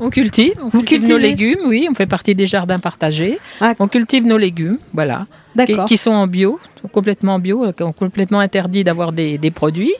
On 0.00 0.10
cultive, 0.10 0.54
on 0.62 0.68
Vous 0.68 0.82
cultive 0.82 1.08
nos 1.08 1.18
légumes, 1.18 1.60
oui, 1.66 1.86
on 1.90 1.94
fait 1.94 2.06
partie 2.06 2.34
des 2.34 2.46
jardins 2.46 2.78
partagés. 2.78 3.38
Ah. 3.60 3.74
On 3.78 3.88
cultive 3.88 4.26
nos 4.26 4.38
légumes, 4.38 4.78
voilà, 4.92 5.26
qui, 5.66 5.76
qui, 5.86 5.96
sont 5.96 6.12
en 6.12 6.26
bio, 6.26 6.58
complètement 6.92 7.38
bio, 7.38 7.72
complètement 7.98 8.40
interdit 8.40 8.84
d'avoir 8.84 9.12
des, 9.12 9.38
des 9.38 9.50
produits. 9.50 9.94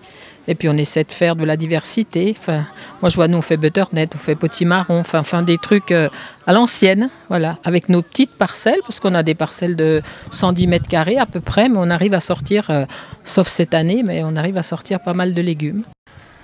Et 0.48 0.54
puis 0.54 0.68
on 0.70 0.76
essaie 0.78 1.04
de 1.04 1.12
faire 1.12 1.36
de 1.36 1.44
la 1.44 1.58
diversité. 1.58 2.34
Enfin, 2.36 2.64
moi 3.02 3.10
je 3.10 3.16
vois, 3.16 3.28
nous 3.28 3.36
on 3.36 3.42
fait 3.42 3.58
butternut, 3.58 4.08
on 4.14 4.18
fait 4.18 4.34
potimarron, 4.34 5.00
enfin, 5.00 5.20
enfin 5.20 5.42
des 5.42 5.58
trucs 5.58 5.92
euh, 5.92 6.08
à 6.46 6.54
l'ancienne, 6.54 7.10
voilà, 7.28 7.58
avec 7.64 7.90
nos 7.90 8.00
petites 8.00 8.36
parcelles, 8.38 8.80
parce 8.80 8.98
qu'on 8.98 9.14
a 9.14 9.22
des 9.22 9.34
parcelles 9.34 9.76
de 9.76 10.00
110 10.30 10.66
mètres 10.66 10.88
carrés 10.88 11.18
à 11.18 11.26
peu 11.26 11.40
près, 11.40 11.68
mais 11.68 11.76
on 11.78 11.90
arrive 11.90 12.14
à 12.14 12.20
sortir, 12.20 12.70
euh, 12.70 12.86
sauf 13.24 13.46
cette 13.46 13.74
année, 13.74 14.02
mais 14.02 14.22
on 14.24 14.36
arrive 14.36 14.56
à 14.56 14.62
sortir 14.62 15.00
pas 15.00 15.12
mal 15.12 15.34
de 15.34 15.42
légumes. 15.42 15.82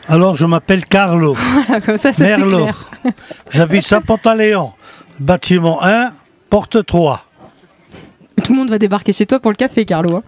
Alors 0.08 0.36
je 0.36 0.44
m'appelle 0.44 0.84
Carlo 0.84 1.34
voilà, 1.66 1.80
comme 1.80 1.98
ça, 1.98 2.12
ça 2.12 2.22
Merlot. 2.22 2.68
J'habite 3.50 3.84
Saint-Pantaléon, 3.84 4.72
bâtiment 5.18 5.82
1, 5.82 6.12
porte 6.50 6.84
3. 6.84 7.24
Tout 8.42 8.52
le 8.52 8.58
monde 8.58 8.70
va 8.70 8.78
débarquer 8.78 9.12
chez 9.12 9.26
toi 9.26 9.40
pour 9.40 9.50
le 9.50 9.56
café, 9.56 9.84
Carlo. 9.84 10.16
Hein. 10.16 10.22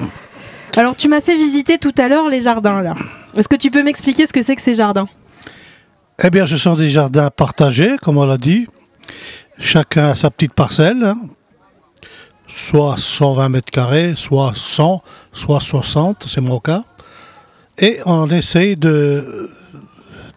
Alors, 0.76 0.94
tu 0.94 1.08
m'as 1.08 1.20
fait 1.20 1.36
visiter 1.36 1.78
tout 1.78 1.94
à 1.98 2.08
l'heure 2.08 2.28
les 2.28 2.42
jardins, 2.42 2.82
là. 2.82 2.94
Est-ce 3.36 3.48
que 3.48 3.56
tu 3.56 3.70
peux 3.70 3.82
m'expliquer 3.82 4.26
ce 4.26 4.32
que 4.32 4.42
c'est 4.42 4.54
que 4.54 4.62
ces 4.62 4.74
jardins? 4.74 5.08
Eh 6.22 6.30
bien, 6.30 6.46
ce 6.46 6.56
sont 6.56 6.74
des 6.74 6.88
jardins 6.88 7.30
partagés, 7.30 7.96
comme 8.00 8.18
on 8.18 8.26
l'a 8.26 8.38
dit. 8.38 8.66
Chacun 9.58 10.08
a 10.08 10.14
sa 10.14 10.30
petite 10.30 10.54
parcelle, 10.54 11.04
hein. 11.04 11.16
soit 12.46 12.96
120 12.98 13.48
mètres 13.48 13.70
carrés, 13.70 14.14
soit 14.16 14.52
100, 14.54 15.02
soit 15.32 15.60
60, 15.60 16.26
c'est 16.28 16.40
mon 16.40 16.60
cas. 16.60 16.84
Et 17.82 17.98
on 18.06 18.28
essaye 18.28 18.76
de 18.76 19.50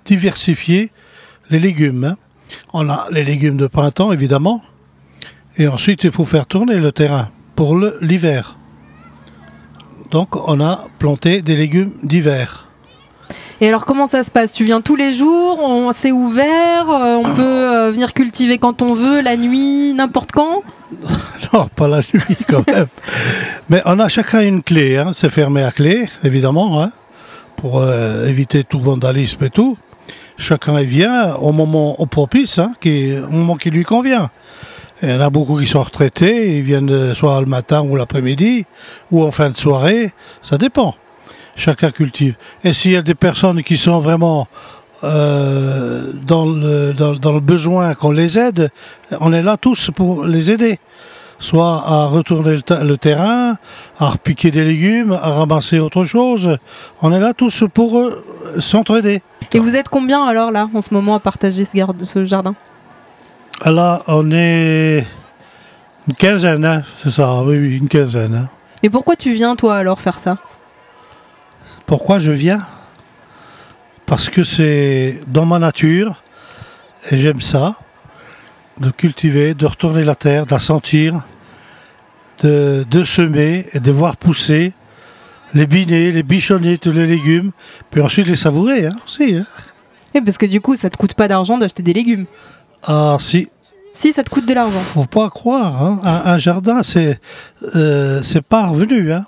diversifier 0.03 0.91
les 1.51 1.59
légumes. 1.59 2.03
Hein. 2.03 2.15
On 2.73 2.89
a 2.89 3.07
les 3.11 3.23
légumes 3.23 3.57
de 3.57 3.67
printemps, 3.67 4.11
évidemment. 4.11 4.61
Et 5.57 5.67
ensuite, 5.67 6.03
il 6.03 6.11
faut 6.11 6.25
faire 6.25 6.47
tourner 6.47 6.77
le 6.77 6.91
terrain 6.91 7.29
pour 7.55 7.77
l'hiver. 8.01 8.57
Donc 10.09 10.35
on 10.47 10.59
a 10.59 10.87
planté 10.99 11.41
des 11.41 11.55
légumes 11.55 11.93
d'hiver. 12.03 12.67
Et 13.61 13.67
alors 13.67 13.85
comment 13.85 14.07
ça 14.07 14.23
se 14.23 14.31
passe? 14.31 14.51
Tu 14.51 14.63
viens 14.63 14.81
tous 14.81 14.95
les 14.95 15.13
jours 15.13 15.59
On 15.61 15.91
s'est 15.93 16.11
ouvert 16.11 16.87
On 16.87 17.23
peut 17.23 17.89
venir 17.89 18.13
cultiver 18.13 18.57
quand 18.57 18.81
on 18.81 18.93
veut, 18.93 19.21
la 19.21 19.37
nuit, 19.37 19.93
n'importe 19.93 20.31
quand? 20.31 20.63
Non, 21.53 21.67
pas 21.73 21.87
la 21.87 21.99
nuit 21.99 22.37
quand 22.49 22.67
même. 22.67 22.87
Mais 23.69 23.81
on 23.85 23.99
a 23.99 24.09
chacun 24.09 24.41
une 24.41 24.61
clé. 24.61 24.97
Hein. 24.97 25.11
C'est 25.13 25.29
fermé 25.29 25.63
à 25.63 25.71
clé, 25.71 26.09
évidemment, 26.23 26.81
hein, 26.81 26.91
pour 27.65 27.83
éviter 28.27 28.63
tout 28.63 28.79
vandalisme 28.79 29.43
et 29.43 29.49
tout. 29.49 29.75
Chacun 30.37 30.79
vient 30.83 31.33
au 31.37 31.51
moment 31.51 31.95
propice, 32.11 32.59
hein, 32.59 32.73
au 32.85 33.31
moment 33.31 33.55
qui 33.55 33.71
lui 33.71 33.83
convient. 33.83 34.29
Il 35.01 35.09
y 35.09 35.13
en 35.13 35.19
a 35.19 35.31
beaucoup 35.31 35.59
qui 35.59 35.65
sont 35.65 35.81
retraités, 35.81 36.57
ils 36.57 36.61
viennent 36.61 37.15
soit 37.15 37.39
le 37.39 37.47
matin 37.47 37.81
ou 37.81 37.95
l'après-midi, 37.95 38.65
ou 39.09 39.23
en 39.23 39.31
fin 39.31 39.49
de 39.49 39.55
soirée, 39.55 40.13
ça 40.43 40.59
dépend. 40.59 40.93
Chacun 41.55 41.89
cultive. 41.89 42.35
Et 42.63 42.71
s'il 42.71 42.91
y 42.91 42.97
a 42.97 43.01
des 43.01 43.15
personnes 43.15 43.63
qui 43.63 43.77
sont 43.77 43.97
vraiment 43.97 44.47
euh, 45.03 46.11
dans, 46.21 46.45
le 46.45 47.39
besoin 47.39 47.95
qu'on 47.95 48.11
les 48.11 48.37
aide, 48.37 48.69
on 49.19 49.33
est 49.33 49.41
là 49.41 49.57
tous 49.57 49.89
pour 49.95 50.25
les 50.25 50.51
aider. 50.51 50.77
Soit 51.37 51.83
à 51.85 52.05
retourner 52.05 52.57
le, 52.81 52.95
terrain, 52.97 53.57
à 53.99 54.09
repiquer 54.09 54.51
des 54.51 54.63
légumes, 54.63 55.11
à 55.11 55.31
ramasser 55.31 55.79
autre 55.79 56.05
chose. 56.05 56.57
On 57.01 57.11
est 57.11 57.19
là 57.19 57.33
tous 57.33 57.65
pour 57.73 57.99
euh, 57.99 58.23
s'entraider. 58.59 59.21
Et 59.51 59.59
vous 59.59 59.75
êtes 59.75 59.89
combien 59.89 60.25
alors 60.25 60.51
là, 60.51 60.69
en 60.73 60.81
ce 60.81 60.93
moment, 60.93 61.15
à 61.15 61.19
partager 61.19 61.65
ce 61.65 62.25
jardin? 62.25 62.55
Là, 63.65 64.01
on 64.07 64.31
est 64.31 65.05
une 66.07 66.13
quinzaine, 66.13 66.65
hein, 66.65 66.83
c'est 67.01 67.11
ça, 67.11 67.41
oui, 67.43 67.77
une 67.77 67.87
quinzaine. 67.87 68.35
Hein. 68.35 68.49
Et 68.83 68.89
pourquoi 68.89 69.15
tu 69.15 69.33
viens, 69.33 69.55
toi, 69.55 69.75
alors, 69.75 69.99
faire 69.99 70.19
ça? 70.19 70.37
Pourquoi 71.85 72.19
je 72.19 72.31
viens? 72.31 72.61
Parce 74.05 74.29
que 74.29 74.43
c'est 74.43 75.21
dans 75.27 75.45
ma 75.45 75.57
nature, 75.59 76.21
et 77.09 77.17
j'aime 77.17 77.41
ça, 77.41 77.75
de 78.79 78.89
cultiver, 78.91 79.53
de 79.53 79.65
retourner 79.65 80.03
la 80.03 80.15
terre, 80.15 80.45
de 80.45 80.51
la 80.51 80.59
sentir, 80.59 81.25
de, 82.41 83.03
semer 83.03 83.67
et 83.73 83.79
de 83.79 83.91
voir 83.91 84.17
pousser 84.17 84.73
les 85.53 85.67
binets, 85.67 86.11
les 86.11 86.23
bichonner, 86.23 86.77
tous 86.77 86.91
les 86.91 87.07
légumes, 87.07 87.51
puis 87.89 88.01
ensuite 88.01 88.27
les 88.27 88.35
savourer 88.35 88.87
hein, 88.87 88.95
aussi. 89.05 89.35
Hein. 89.35 89.45
Et 90.13 90.21
parce 90.21 90.37
que 90.37 90.45
du 90.45 90.61
coup, 90.61 90.75
ça 90.75 90.89
te 90.89 90.97
coûte 90.97 91.13
pas 91.13 91.27
d'argent 91.27 91.57
d'acheter 91.57 91.83
des 91.83 91.93
légumes. 91.93 92.25
Ah 92.83 93.17
si. 93.19 93.47
Si, 93.93 94.11
ça 94.11 94.23
te 94.23 94.29
coûte 94.29 94.45
de 94.45 94.53
l'argent. 94.53 94.77
Faut 94.77 95.05
pas 95.05 95.29
croire. 95.29 95.81
Hein. 95.81 96.01
Un, 96.03 96.37
jardin, 96.37 96.83
c'est 96.83 97.19
euh, 97.75 98.21
c'est 98.21 98.41
pas 98.41 98.67
revenu. 98.67 99.13
Hein. 99.13 99.25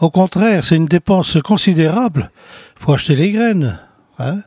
Au 0.00 0.10
contraire, 0.10 0.64
c'est 0.64 0.76
une 0.76 0.86
dépense 0.86 1.38
considérable. 1.42 2.30
Il 2.78 2.84
faut 2.84 2.92
acheter 2.92 3.16
les 3.16 3.32
graines. 3.32 3.78
Hein. 4.20 4.38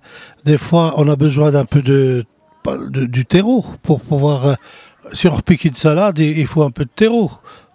Des 0.46 0.58
fois, 0.58 0.94
on 0.98 1.10
a 1.10 1.18
besoin 1.18 1.52
d'un 1.52 1.66
peu 1.66 1.82
de, 1.82 2.26
du 2.90 3.26
terreau 3.26 3.66
pour 3.84 4.02
pouvoir. 4.02 4.46
Euh, 4.48 4.54
si 5.14 5.28
on 5.28 5.36
repique 5.36 5.66
une 5.66 5.74
salade, 5.74 6.20
il 6.20 6.46
faut 6.46 6.64
un 6.64 6.72
peu 6.72 6.86
de 6.86 6.92
terreau 6.96 7.32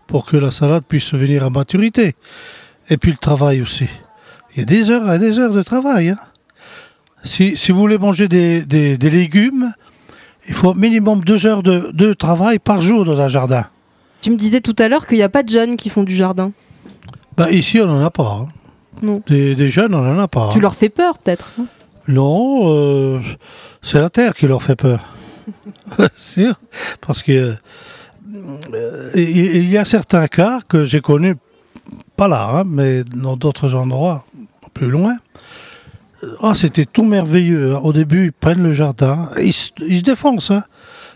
pour 0.07 0.27
que 0.27 0.37
la 0.37 0.51
salade 0.51 0.85
puisse 0.87 1.13
venir 1.13 1.45
à 1.45 1.51
maturité. 1.51 2.15
Et 2.89 2.97
puis 2.97 3.11
le 3.11 3.19
travail 3.19 3.61
aussi. 3.61 3.89
Il 4.55 4.61
y 4.61 4.63
a 4.63 4.65
des 4.65 4.91
heures 4.91 5.13
et 5.13 5.19
des 5.19 5.39
heures 5.39 5.53
de 5.53 5.63
travail. 5.63 6.11
Hein. 6.11 6.19
Si, 7.25 7.57
si, 7.57 7.73
vous 7.73 7.79
voulez 7.79 7.99
manger 7.99 8.29
des, 8.29 8.63
des, 8.63 8.97
des 8.97 9.11
légumes, 9.11 9.73
il 10.49 10.55
faut 10.55 10.75
minimum 10.75 11.23
deux 11.25 11.47
heures 11.47 11.63
de, 11.63 12.13
travail 12.13 12.59
par 12.59 12.81
jour 12.81 13.05
dans 13.05 13.21
un 13.21 13.29
jardin. 13.29 13.67
Tu 14.21 14.31
me 14.31 14.37
disais 14.37 14.61
tout 14.61 14.77
à 14.79 14.89
l'heure 14.89 15.07
qu'il 15.07 15.19
n'y 15.19 15.25
a 15.25 15.29
pas 15.29 15.43
de 15.43 15.49
jeunes 15.49 15.77
qui 15.77 15.91
font 15.91 16.05
du 16.05 16.15
jardin. 16.15 16.53
Bah, 17.37 17.51
ici, 17.51 17.81
on 17.81 17.87
n'en 17.87 18.05
a 18.05 18.11
pas. 18.11 18.43
Hein. 18.43 18.47
Non. 19.03 19.23
Des, 19.27 19.69
jeunes, 19.69 19.95
on 19.95 20.03
n'en 20.03 20.19
a 20.19 20.29
pas. 20.29 20.49
Tu 20.53 20.59
hein. 20.59 20.63
leur 20.63 20.75
fais 20.75 20.89
peur, 20.89 21.19
peut-être 21.19 21.53
Non, 22.09 22.65
euh, 22.67 23.21
c'est 23.83 23.99
la 23.99 24.11
terre 24.11 24.35
qui 24.35 24.47
leur 24.47 24.63
fait 24.63 24.77
peur. 24.77 25.01
sûr. 26.17 26.55
Parce 27.01 27.23
que 27.23 27.55
euh, 28.75 29.11
il 29.15 29.71
y 29.71 29.79
a 29.79 29.85
certains 29.85 30.27
cas 30.29 30.61
que 30.69 30.85
j'ai 30.85 31.01
connus, 31.01 31.37
pas 32.17 32.29
là, 32.29 32.51
hein, 32.51 32.65
mais 32.67 33.05
dans 33.05 33.37
d'autres 33.37 33.75
endroits, 33.75 34.25
plus 34.75 34.91
loin, 34.91 35.17
ah, 36.41 36.55
c'était 36.55 36.85
tout 36.85 37.05
merveilleux. 37.05 37.75
Hein. 37.75 37.81
Au 37.83 37.93
début, 37.93 38.27
ils 38.27 38.33
prennent 38.33 38.63
le 38.63 38.73
jardin, 38.73 39.29
ils, 39.41 39.53
se 39.53 40.03
défoncent, 40.03 40.51
hein. 40.51 40.65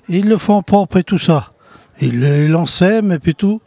ils 0.09 0.27
le 0.27 0.37
font 0.37 0.63
propre 0.63 0.99
et 0.99 1.05
tout 1.05 1.19
ça. 1.19 1.53
Ils 2.01 2.49
l'ensèment 2.49 3.13
et 3.13 3.19
puis 3.19 3.35
tout. 3.35 3.59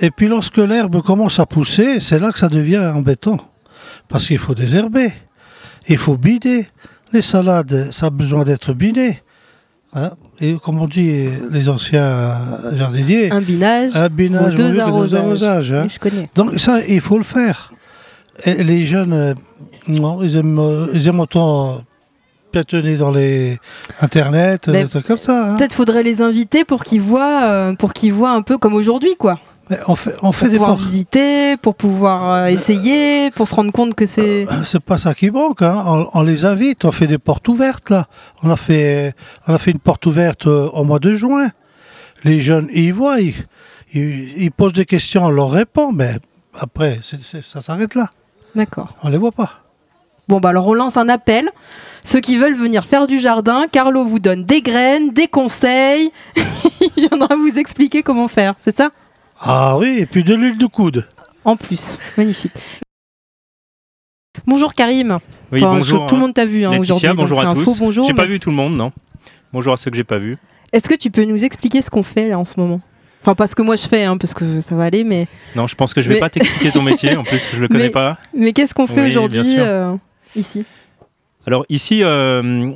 Et 0.00 0.10
puis 0.10 0.28
lorsque 0.28 0.58
l'herbe 0.58 1.02
commence 1.02 1.38
à 1.38 1.46
pousser, 1.46 2.00
c'est 2.00 2.18
là 2.18 2.32
que 2.32 2.38
ça 2.38 2.48
devient 2.48 2.90
embêtant. 2.94 3.38
Parce 4.08 4.26
qu'il 4.28 4.38
faut 4.38 4.54
désherber, 4.54 5.12
il 5.88 5.98
faut 5.98 6.16
bider. 6.16 6.66
Les 7.12 7.22
salades, 7.22 7.90
ça 7.92 8.06
a 8.06 8.10
besoin 8.10 8.44
d'être 8.44 8.72
biné. 8.72 9.22
Hein? 9.94 10.10
et 10.40 10.56
comme 10.62 10.82
on 10.82 10.88
dit 10.88 11.28
les 11.50 11.68
anciens 11.70 12.34
jardiniers, 12.74 13.30
un 13.30 13.40
binage, 13.40 13.92
un 13.94 14.08
binage 14.08 14.54
deux 14.54 14.78
arrosages. 14.78 15.74
Je 15.88 15.98
connais. 15.98 16.28
Donc 16.34 16.58
ça, 16.58 16.80
il 16.86 17.00
faut 17.00 17.16
le 17.16 17.24
faire. 17.24 17.72
Et 18.44 18.62
les 18.62 18.84
jeunes 18.84 19.34
non, 19.88 20.22
ils 20.22 20.36
aiment, 20.36 20.88
ils 20.92 21.06
aiment 21.08 21.20
autant 21.20 21.80
piétonner 22.52 22.96
dans 22.96 23.10
les 23.10 23.58
internet, 24.00 24.70
des 24.70 24.86
trucs 24.88 25.06
comme 25.06 25.18
ça. 25.18 25.52
Hein. 25.52 25.56
Peut-être 25.56 25.74
faudrait 25.74 26.02
les 26.02 26.22
inviter 26.22 26.64
pour 26.64 26.84
qu'ils 26.84 27.00
voient, 27.00 27.44
euh, 27.46 27.74
pour 27.74 27.92
qu'ils 27.92 28.12
voient 28.12 28.32
un 28.32 28.42
peu 28.42 28.58
comme 28.58 28.74
aujourd'hui, 28.74 29.14
quoi. 29.18 29.38
On 29.88 29.94
fait, 29.96 30.14
on 30.22 30.32
fait 30.32 30.46
pour 30.46 30.52
des 30.52 30.58
pouvoir 30.58 30.76
visiter, 30.76 31.56
pour 31.56 31.74
pouvoir 31.74 32.30
euh, 32.30 32.46
essayer, 32.46 33.30
pour 33.32 33.48
se 33.48 33.54
rendre 33.54 33.72
compte 33.72 33.94
que 33.94 34.06
c'est. 34.06 34.46
c'est 34.64 34.80
pas 34.80 34.98
ça 34.98 35.14
qui 35.14 35.30
manque. 35.30 35.62
Hein. 35.62 36.06
On, 36.12 36.22
les 36.22 36.44
invite. 36.44 36.84
On 36.84 36.92
fait 36.92 37.06
des 37.06 37.18
portes 37.18 37.48
ouvertes 37.48 37.90
là. 37.90 38.06
On 38.42 38.50
a 38.50 38.56
fait, 38.56 39.14
on 39.48 39.54
a 39.54 39.58
fait 39.58 39.72
une 39.72 39.78
porte 39.78 40.06
ouverte 40.06 40.46
au 40.46 40.84
mois 40.84 40.98
de 40.98 41.14
juin. 41.14 41.48
Les 42.24 42.40
jeunes 42.40 42.68
ils 42.72 42.92
voient, 42.92 43.20
ils, 43.20 43.34
ils, 43.92 44.50
posent 44.50 44.72
des 44.72 44.84
questions, 44.84 45.24
on 45.24 45.30
leur 45.30 45.50
répond, 45.50 45.92
mais 45.92 46.14
après 46.58 47.00
ça 47.02 47.60
s'arrête 47.60 47.94
là. 47.94 48.10
D'accord. 48.54 48.94
On 49.02 49.08
les 49.08 49.18
voit 49.18 49.32
pas. 49.32 49.50
Bon, 50.28 50.40
bah 50.40 50.48
alors 50.48 50.66
on 50.66 50.74
lance 50.74 50.96
un 50.96 51.08
appel. 51.08 51.50
Ceux 52.02 52.20
qui 52.20 52.38
veulent 52.38 52.56
venir 52.56 52.84
faire 52.84 53.06
du 53.06 53.18
jardin, 53.18 53.66
Carlo 53.70 54.04
vous 54.04 54.18
donne 54.18 54.44
des 54.44 54.62
graines, 54.62 55.10
des 55.10 55.26
conseils. 55.28 56.12
Il 56.96 57.08
viendra 57.08 57.34
vous 57.34 57.58
expliquer 57.58 58.02
comment 58.02 58.28
faire, 58.28 58.54
c'est 58.58 58.74
ça? 58.74 58.90
Ah 59.40 59.76
oui, 59.78 59.98
et 60.00 60.06
puis 60.06 60.24
de 60.24 60.34
l'huile 60.34 60.58
de 60.58 60.66
coude. 60.66 61.06
En 61.44 61.56
plus, 61.56 61.98
magnifique. 62.16 62.52
Bonjour 64.46 64.74
Karim. 64.74 65.18
Oui, 65.52 65.60
bonjour. 65.60 66.06
tout 66.06 66.14
le 66.14 66.22
monde 66.22 66.34
t'a 66.34 66.44
vu 66.44 66.64
hein, 66.64 66.78
aujourd'hui. 66.78 67.08
Bonjour 67.14 67.40
à 67.40 67.54
tous. 67.54 67.80
J'ai 68.06 68.14
pas 68.14 68.24
vu 68.24 68.40
tout 68.40 68.50
le 68.50 68.56
monde, 68.56 68.76
non. 68.76 68.92
Bonjour 69.52 69.72
à 69.72 69.76
ceux 69.76 69.90
que 69.90 69.96
j'ai 69.96 70.04
pas 70.04 70.18
vus. 70.18 70.38
Est-ce 70.72 70.88
que 70.88 70.94
tu 70.94 71.10
peux 71.10 71.24
nous 71.24 71.44
expliquer 71.44 71.82
ce 71.82 71.90
qu'on 71.90 72.02
fait 72.02 72.28
là 72.28 72.38
en 72.38 72.44
ce 72.44 72.58
moment? 72.58 72.80
Enfin, 73.22 73.34
pas 73.34 73.46
ce 73.46 73.54
que 73.54 73.62
moi 73.62 73.76
je 73.76 73.86
fais, 73.86 74.04
hein, 74.04 74.16
parce 74.18 74.34
que 74.34 74.60
ça 74.60 74.74
va 74.74 74.84
aller, 74.84 75.04
mais. 75.04 75.26
Non, 75.54 75.66
je 75.66 75.74
pense 75.74 75.94
que 75.94 76.02
je 76.02 76.08
vais 76.08 76.18
pas 76.18 76.30
t'expliquer 76.30 76.70
ton 76.70 76.82
métier. 76.82 77.16
En 77.16 77.22
plus, 77.22 77.50
je 77.54 77.60
le 77.60 77.68
connais 77.68 77.90
pas. 77.90 78.18
Mais 78.34 78.52
qu'est-ce 78.52 78.74
qu'on 78.74 78.86
fait 78.86 79.08
aujourd'hui 79.08 79.58
ici? 80.34 80.64
Alors 81.46 81.64
ici, 81.68 82.02
euh, 82.02 82.72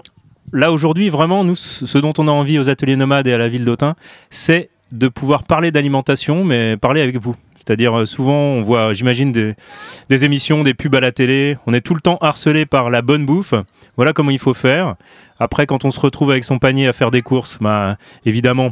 là 0.53 0.73
aujourd'hui, 0.73 1.09
vraiment, 1.09 1.43
nous, 1.45 1.57
ce 1.57 1.99
dont 1.99 2.13
on 2.19 2.29
a 2.29 2.31
envie 2.31 2.59
aux 2.59 2.69
ateliers 2.69 2.97
nomades 2.97 3.27
et 3.27 3.33
à 3.33 3.39
la 3.39 3.49
ville 3.49 3.65
d'Autun, 3.65 3.97
c'est 4.31 4.71
de 4.93 5.09
pouvoir 5.09 5.45
parler 5.45 5.71
d'alimentation, 5.71 6.45
mais 6.45 6.77
parler 6.77 7.01
avec 7.01 7.17
vous. 7.17 7.37
C'est-à-dire, 7.59 7.99
euh, 7.99 8.07
souvent, 8.07 8.33
on 8.33 8.63
voit, 8.63 8.95
j'imagine, 8.95 9.33
des, 9.33 10.25
émissions, 10.25 10.63
des 10.63 10.75
pubs 10.75 10.95
à 10.95 11.01
la 11.01 11.13
télé. 11.13 11.59
On 11.67 11.75
est 11.75 11.81
tout 11.81 11.95
le 11.95 12.01
temps 12.01 12.17
harcelé 12.21 12.67
par 12.67 12.91
la 12.91 13.03
bonne 13.03 13.27
bouffe. 13.27 13.55
Voilà 13.97 14.13
comment 14.13 14.31
il 14.31 14.39
faut 14.39 14.55
faire. 14.55 14.97
Après, 15.39 15.67
quand 15.67 15.85
on 15.85 15.91
se 15.91 16.01
retrouve 16.01 16.31
avec 16.31 16.45
son 16.45 16.59
panier 16.59 16.89
à 16.89 16.93
faire 16.93 17.11
des 17.11 17.23
courses, 17.23 17.59
bah, 17.61 17.97
évidemment, 18.25 18.71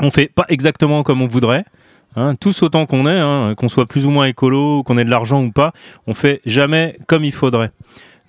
on 0.00 0.10
fait 0.10 0.28
pas 0.28 0.46
exactement 0.48 1.02
comme 1.02 1.22
on 1.22 1.26
voudrait. 1.26 1.64
Hein, 2.16 2.36
tous 2.36 2.62
autant 2.62 2.86
qu'on 2.86 3.06
est, 3.06 3.18
hein, 3.18 3.54
qu'on 3.56 3.68
soit 3.68 3.86
plus 3.86 4.06
ou 4.06 4.10
moins 4.10 4.26
écolo, 4.26 4.82
qu'on 4.84 4.98
ait 4.98 5.04
de 5.04 5.10
l'argent 5.10 5.42
ou 5.42 5.50
pas, 5.50 5.72
on 6.06 6.14
fait 6.14 6.40
jamais 6.46 6.96
comme 7.06 7.24
il 7.24 7.32
faudrait. 7.32 7.72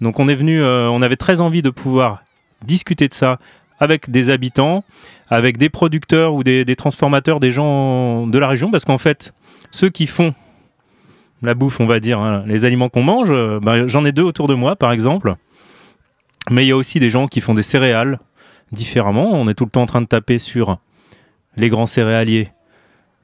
Donc 0.01 0.19
on 0.19 0.27
est 0.27 0.35
venu, 0.35 0.61
euh, 0.61 0.89
on 0.89 1.03
avait 1.03 1.15
très 1.15 1.39
envie 1.39 1.61
de 1.61 1.69
pouvoir 1.69 2.23
discuter 2.65 3.07
de 3.07 3.13
ça 3.13 3.37
avec 3.79 4.09
des 4.09 4.29
habitants, 4.29 4.83
avec 5.29 5.57
des 5.57 5.69
producteurs 5.69 6.33
ou 6.33 6.43
des, 6.43 6.75
transformateurs, 6.75 7.39
des 7.39 7.51
gens 7.51 8.27
de 8.27 8.39
la 8.39 8.47
région, 8.47 8.71
parce 8.71 8.85
qu'en 8.85 8.97
fait, 8.97 9.33
ceux 9.71 9.89
qui 9.89 10.07
font 10.07 10.33
la 11.41 11.53
bouffe, 11.53 11.79
on 11.79 11.85
va 11.85 11.99
dire, 11.99 12.19
hein, 12.19 12.43
les 12.47 12.65
aliments 12.65 12.89
qu'on 12.89 13.03
mange, 13.03 13.29
euh, 13.29 13.59
bah, 13.61 13.87
j'en 13.87 14.05
ai 14.05 14.11
deux 14.11 14.23
autour 14.23 14.47
de 14.47 14.55
moi, 14.55 14.75
par 14.75 14.91
exemple. 14.91 15.35
Mais 16.49 16.65
il 16.65 16.69
y 16.69 16.71
a 16.71 16.77
aussi 16.77 16.99
des 16.99 17.09
gens 17.09 17.27
qui 17.27 17.41
font 17.41 17.53
des 17.53 17.63
céréales 17.63 18.19
différemment. 18.71 19.31
On 19.31 19.47
est 19.47 19.53
tout 19.53 19.65
le 19.65 19.71
temps 19.71 19.81
en 19.81 19.87
train 19.87 20.01
de 20.01 20.07
taper 20.07 20.39
sur 20.39 20.77
les 21.57 21.69
grands 21.69 21.85
céréaliers. 21.85 22.49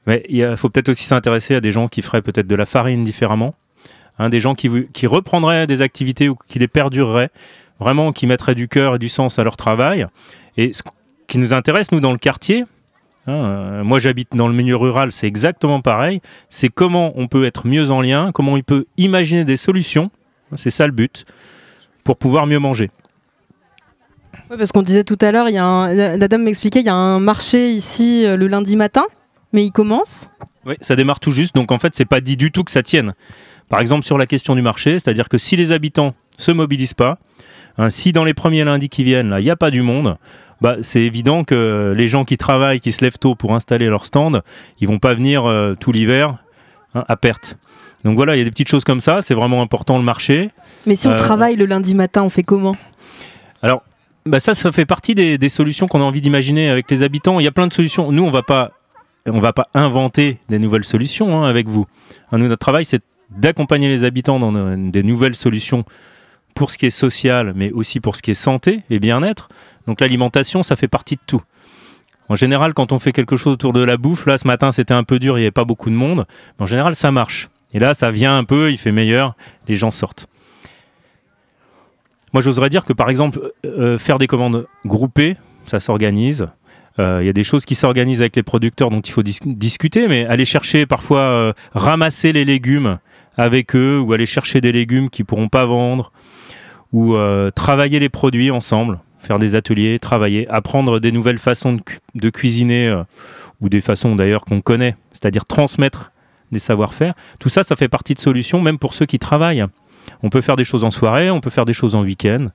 Mais 0.06 0.24
il 0.28 0.56
faut 0.56 0.68
peut-être 0.68 0.88
aussi 0.88 1.04
s'intéresser 1.04 1.54
à 1.54 1.60
des 1.60 1.72
gens 1.72 1.88
qui 1.88 2.02
feraient 2.02 2.22
peut-être 2.22 2.46
de 2.46 2.56
la 2.56 2.66
farine 2.66 3.04
différemment, 3.04 3.54
hein, 4.18 4.28
des 4.28 4.40
gens 4.40 4.54
qui, 4.54 4.68
qui 4.92 5.06
reprendraient 5.06 5.66
des 5.66 5.80
activités 5.80 6.28
ou 6.28 6.36
qui 6.46 6.58
les 6.58 6.66
perdureraient, 6.66 7.30
vraiment 7.82 8.12
qui 8.12 8.26
mettraient 8.26 8.54
du 8.54 8.68
cœur 8.68 8.96
et 8.96 8.98
du 8.98 9.08
sens 9.08 9.38
à 9.38 9.44
leur 9.44 9.56
travail. 9.56 10.06
Et 10.56 10.72
ce 10.72 10.82
qui 11.26 11.38
nous 11.38 11.52
intéresse, 11.52 11.92
nous, 11.92 12.00
dans 12.00 12.12
le 12.12 12.18
quartier, 12.18 12.64
hein, 13.26 13.32
euh, 13.32 13.84
moi 13.84 13.98
j'habite 13.98 14.28
dans 14.34 14.48
le 14.48 14.54
milieu 14.54 14.76
rural, 14.76 15.12
c'est 15.12 15.26
exactement 15.26 15.80
pareil, 15.80 16.20
c'est 16.50 16.68
comment 16.68 17.12
on 17.16 17.26
peut 17.28 17.44
être 17.44 17.66
mieux 17.66 17.90
en 17.90 18.00
lien, 18.00 18.32
comment 18.32 18.52
on 18.52 18.60
peut 18.60 18.86
imaginer 18.96 19.44
des 19.44 19.56
solutions, 19.56 20.10
c'est 20.56 20.70
ça 20.70 20.86
le 20.86 20.92
but, 20.92 21.24
pour 22.04 22.16
pouvoir 22.16 22.46
mieux 22.46 22.58
manger. 22.58 22.90
Oui, 24.50 24.58
parce 24.58 24.72
qu'on 24.72 24.82
disait 24.82 25.04
tout 25.04 25.18
à 25.20 25.32
l'heure, 25.32 25.46
la 25.50 26.28
dame 26.28 26.42
m'expliquait, 26.42 26.80
il 26.80 26.86
y 26.86 26.90
a 26.90 26.94
un 26.94 27.20
marché 27.20 27.70
ici 27.70 28.24
le 28.26 28.46
lundi 28.46 28.76
matin, 28.76 29.04
mais 29.52 29.64
il 29.64 29.72
commence. 29.72 30.28
Oui, 30.66 30.74
ça 30.80 30.94
démarre 30.96 31.20
tout 31.20 31.30
juste, 31.30 31.54
donc 31.54 31.72
en 31.72 31.78
fait, 31.78 31.94
c'est 31.94 32.04
pas 32.04 32.20
dit 32.20 32.36
du 32.36 32.52
tout 32.52 32.62
que 32.64 32.70
ça 32.70 32.82
tienne. 32.82 33.14
Par 33.68 33.80
exemple, 33.80 34.04
sur 34.04 34.18
la 34.18 34.26
question 34.26 34.54
du 34.54 34.60
marché, 34.60 34.98
c'est-à-dire 34.98 35.30
que 35.30 35.38
si 35.38 35.56
les 35.56 35.72
habitants 35.72 36.14
se 36.36 36.50
mobilisent 36.50 36.94
pas, 36.94 37.18
hein, 37.78 37.90
si 37.90 38.12
dans 38.12 38.24
les 38.24 38.34
premiers 38.34 38.64
lundis 38.64 38.88
qui 38.88 39.04
viennent, 39.04 39.30
là, 39.30 39.40
il 39.40 39.44
n'y 39.44 39.50
a 39.50 39.56
pas 39.56 39.70
du 39.70 39.82
monde, 39.82 40.16
bah, 40.60 40.76
c'est 40.80 41.00
évident 41.00 41.42
que 41.42 41.92
les 41.96 42.06
gens 42.06 42.24
qui 42.24 42.38
travaillent, 42.38 42.80
qui 42.80 42.92
se 42.92 43.04
lèvent 43.04 43.18
tôt 43.18 43.34
pour 43.34 43.54
installer 43.54 43.86
leur 43.86 44.06
stand, 44.06 44.42
ils 44.80 44.86
vont 44.86 45.00
pas 45.00 45.12
venir 45.12 45.44
euh, 45.44 45.74
tout 45.74 45.90
l'hiver 45.90 46.36
hein, 46.94 47.04
à 47.08 47.16
perte. 47.16 47.56
Donc 48.04 48.16
voilà, 48.16 48.36
il 48.36 48.38
y 48.38 48.42
a 48.42 48.44
des 48.44 48.50
petites 48.50 48.68
choses 48.68 48.84
comme 48.84 49.00
ça, 49.00 49.20
c'est 49.20 49.34
vraiment 49.34 49.62
important 49.62 49.98
le 49.98 50.04
marché. 50.04 50.50
Mais 50.86 50.96
si 50.96 51.08
on 51.08 51.12
euh, 51.12 51.16
travaille 51.16 51.56
le 51.56 51.66
lundi 51.66 51.94
matin, 51.94 52.22
on 52.22 52.28
fait 52.28 52.44
comment? 52.44 52.76
Alors, 53.62 53.82
bah 54.24 54.38
ça, 54.38 54.54
ça 54.54 54.70
fait 54.70 54.86
partie 54.86 55.14
des, 55.14 55.48
solutions 55.48 55.88
qu'on 55.88 56.00
a 56.00 56.04
envie 56.04 56.20
d'imaginer 56.20 56.70
avec 56.70 56.88
les 56.90 57.02
habitants. 57.02 57.40
Il 57.40 57.44
y 57.44 57.48
a 57.48 57.52
plein 57.52 57.66
de 57.66 57.72
solutions. 57.72 58.12
Nous, 58.12 58.22
on 58.22 58.30
va 58.30 58.42
pas, 58.42 58.70
on 59.26 59.40
va 59.40 59.52
pas 59.52 59.66
inventer 59.74 60.38
des 60.48 60.60
nouvelles 60.60 60.84
solutions 60.84 61.42
hein, 61.42 61.48
avec 61.48 61.68
vous. 61.68 61.86
Nous, 62.30 62.46
notre 62.46 62.60
travail, 62.60 62.84
c'est 62.84 63.02
d'accompagner 63.30 63.88
les 63.88 64.04
habitants 64.04 64.38
dans 64.38 64.76
des 64.76 65.02
nouvelles 65.02 65.34
solutions 65.34 65.84
pour 66.54 66.70
ce 66.70 66.78
qui 66.78 66.86
est 66.86 66.90
social, 66.90 67.52
mais 67.54 67.70
aussi 67.72 68.00
pour 68.00 68.16
ce 68.16 68.22
qui 68.22 68.30
est 68.30 68.34
santé 68.34 68.82
et 68.90 68.98
bien-être. 68.98 69.48
Donc 69.86 70.00
l'alimentation, 70.00 70.62
ça 70.62 70.76
fait 70.76 70.88
partie 70.88 71.16
de 71.16 71.20
tout. 71.26 71.42
En 72.28 72.34
général, 72.34 72.72
quand 72.72 72.92
on 72.92 72.98
fait 72.98 73.12
quelque 73.12 73.36
chose 73.36 73.54
autour 73.54 73.72
de 73.72 73.82
la 73.82 73.96
bouffe, 73.96 74.26
là 74.26 74.38
ce 74.38 74.46
matin 74.46 74.72
c'était 74.72 74.94
un 74.94 75.04
peu 75.04 75.18
dur, 75.18 75.36
il 75.36 75.40
n'y 75.40 75.46
avait 75.46 75.50
pas 75.50 75.64
beaucoup 75.64 75.90
de 75.90 75.94
monde, 75.94 76.24
mais 76.58 76.64
en 76.64 76.66
général 76.66 76.94
ça 76.94 77.10
marche. 77.10 77.50
Et 77.74 77.78
là 77.78 77.94
ça 77.94 78.10
vient 78.10 78.36
un 78.36 78.44
peu, 78.44 78.70
il 78.70 78.78
fait 78.78 78.92
meilleur, 78.92 79.36
les 79.68 79.76
gens 79.76 79.90
sortent. 79.90 80.28
Moi 82.32 82.42
j'oserais 82.42 82.70
dire 82.70 82.84
que 82.84 82.92
par 82.92 83.10
exemple, 83.10 83.52
euh, 83.64 83.98
faire 83.98 84.18
des 84.18 84.26
commandes 84.26 84.66
groupées, 84.86 85.36
ça 85.66 85.80
s'organise. 85.80 86.48
Euh, 86.98 87.18
il 87.22 87.26
y 87.26 87.30
a 87.30 87.32
des 87.32 87.44
choses 87.44 87.64
qui 87.64 87.74
s'organisent 87.74 88.20
avec 88.20 88.36
les 88.36 88.42
producteurs 88.42 88.90
dont 88.90 89.00
il 89.00 89.12
faut 89.12 89.22
discuter, 89.22 90.08
mais 90.08 90.26
aller 90.26 90.44
chercher 90.44 90.86
parfois 90.86 91.20
euh, 91.20 91.52
ramasser 91.74 92.32
les 92.32 92.44
légumes 92.44 92.98
avec 93.36 93.74
eux 93.74 93.98
ou 94.00 94.12
aller 94.12 94.26
chercher 94.26 94.60
des 94.60 94.72
légumes 94.72 95.10
qu'ils 95.10 95.24
pourront 95.24 95.48
pas 95.48 95.64
vendre 95.64 96.12
ou 96.92 97.14
euh, 97.14 97.50
travailler 97.50 97.98
les 97.98 98.08
produits 98.08 98.50
ensemble, 98.50 99.00
faire 99.18 99.38
des 99.38 99.54
ateliers, 99.54 99.98
travailler, 99.98 100.46
apprendre 100.48 101.00
des 101.00 101.12
nouvelles 101.12 101.38
façons 101.38 101.78
de, 102.14 102.30
cuisiner 102.30 102.88
euh, 102.88 103.02
ou 103.60 103.68
des 103.68 103.80
façons 103.80 104.14
d'ailleurs 104.14 104.44
qu'on 104.44 104.60
connaît, 104.60 104.96
c'est-à-dire 105.12 105.44
transmettre 105.44 106.12
des 106.50 106.58
savoir-faire. 106.58 107.14
Tout 107.38 107.48
ça, 107.48 107.62
ça 107.62 107.76
fait 107.76 107.88
partie 107.88 108.14
de 108.14 108.20
solutions, 108.20 108.60
même 108.60 108.78
pour 108.78 108.92
ceux 108.92 109.06
qui 109.06 109.18
travaillent. 109.18 109.64
On 110.22 110.28
peut 110.28 110.42
faire 110.42 110.56
des 110.56 110.64
choses 110.64 110.84
en 110.84 110.90
soirée, 110.90 111.30
on 111.30 111.40
peut 111.40 111.50
faire 111.50 111.64
des 111.64 111.72
choses 111.72 111.94
en 111.94 112.02
week-end, 112.02 112.46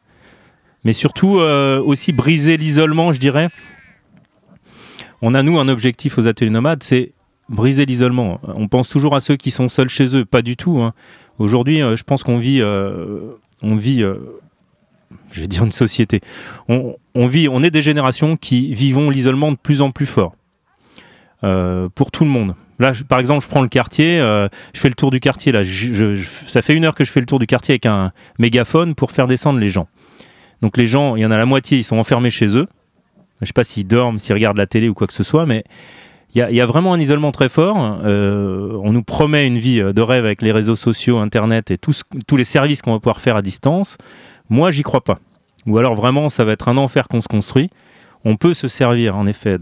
mais 0.83 0.93
surtout 0.93 1.39
euh, 1.39 1.81
aussi 1.81 2.13
briser 2.13 2.57
l'isolement, 2.57 3.11
je 3.13 3.19
dirais. 3.19 3.49
On 5.23 5.33
a 5.33 5.41
nous 5.41 5.57
un 5.57 5.67
objectif 5.67 6.19
aux 6.19 6.27
ateliers 6.27 6.51
nomades, 6.51 6.83
c'est 6.83 7.13
briser 7.49 7.85
l'isolement. 7.85 8.39
On 8.43 8.67
pense 8.67 8.89
toujours 8.89 9.15
à 9.15 9.19
ceux 9.19 9.35
qui 9.35 9.51
sont 9.51 9.69
seuls 9.69 9.89
chez 9.89 10.15
eux, 10.15 10.25
pas 10.25 10.41
du 10.41 10.57
tout. 10.57 10.79
Hein. 10.79 10.93
Aujourd'hui, 11.37 11.79
je 11.79 12.03
pense 12.03 12.23
qu'on 12.23 12.39
vit 12.39 12.61
on 13.63 13.75
vit, 13.75 14.03
euh, 14.03 14.15
je 15.31 15.41
vais 15.41 15.47
dire 15.47 15.63
une 15.63 15.71
société, 15.71 16.21
on, 16.67 17.27
vit, 17.27 17.47
on 17.49 17.63
est 17.63 17.71
des 17.71 17.81
générations 17.81 18.37
qui 18.37 18.73
vivons 18.73 19.09
l'isolement 19.09 19.51
de 19.51 19.57
plus 19.57 19.81
en 19.81 19.91
plus 19.91 20.05
fort. 20.05 20.35
Euh, 21.43 21.87
pour 21.93 22.09
tout 22.09 22.23
le 22.23 22.31
monde. 22.31 22.55
Là, 22.79 22.93
par 23.07 23.19
exemple, 23.19 23.43
je 23.43 23.47
prends 23.47 23.61
le 23.61 23.67
quartier, 23.67 24.19
euh, 24.19 24.47
je 24.73 24.79
fais 24.79 24.89
le 24.89 24.95
tour 24.95 25.11
du 25.11 25.19
quartier. 25.19 25.51
Là, 25.51 25.61
ça 26.47 26.63
fait 26.63 26.73
une 26.73 26.83
heure 26.83 26.95
que 26.95 27.03
je 27.03 27.11
fais 27.11 27.19
le 27.19 27.27
tour 27.27 27.37
du 27.37 27.45
quartier 27.45 27.73
avec 27.73 27.85
un 27.85 28.11
mégaphone 28.39 28.95
pour 28.95 29.11
faire 29.11 29.27
descendre 29.27 29.59
les 29.59 29.69
gens. 29.69 29.87
Donc 30.61 30.77
les 30.77 30.87
gens, 30.87 31.15
il 31.15 31.21
y 31.21 31.25
en 31.25 31.29
a 31.29 31.37
la 31.37 31.45
moitié, 31.45 31.77
ils 31.77 31.83
sont 31.83 31.97
enfermés 31.97 32.31
chez 32.31 32.57
eux. 32.57 32.65
Je 33.41 33.45
sais 33.45 33.53
pas 33.53 33.63
s'ils 33.63 33.85
dorment, 33.85 34.17
s'ils 34.17 34.33
regardent 34.33 34.57
la 34.57 34.65
télé 34.65 34.89
ou 34.89 34.95
quoi 34.95 35.05
que 35.05 35.13
ce 35.13 35.23
soit, 35.23 35.45
mais 35.45 35.63
il 36.35 36.55
y, 36.55 36.61
a 36.61 36.65
vraiment 36.65 36.93
un 36.93 36.99
isolement 36.99 37.31
très 37.31 37.49
fort. 37.49 37.99
Euh, 38.03 38.79
on 38.83 38.91
nous 38.91 39.01
promet 39.01 39.47
une 39.47 39.57
vie 39.57 39.81
de 39.81 40.01
rêve 40.01 40.25
avec 40.25 40.41
les 40.41 40.51
réseaux 40.51 40.75
sociaux, 40.75 41.17
Internet 41.17 41.71
et 41.71 41.77
tous 41.77 42.03
les 42.37 42.43
services 42.43 42.81
qu'on 42.81 42.91
va 42.91 42.99
pouvoir 42.99 43.21
faire 43.21 43.35
à 43.35 43.41
distance. 43.41 43.97
Moi, 44.49 44.69
j'y 44.69 44.83
crois 44.83 45.03
pas. 45.03 45.19
Ou 45.65 45.77
alors 45.79 45.95
vraiment, 45.95 46.29
ça 46.29 46.45
va 46.45 46.51
être 46.51 46.67
un 46.67 46.77
enfer 46.77 47.07
qu'on 47.07 47.21
se 47.21 47.27
construit. 47.27 47.71
On 48.23 48.35
peut 48.35 48.53
se 48.53 48.67
servir 48.67 49.17
en 49.17 49.25
effet 49.25 49.57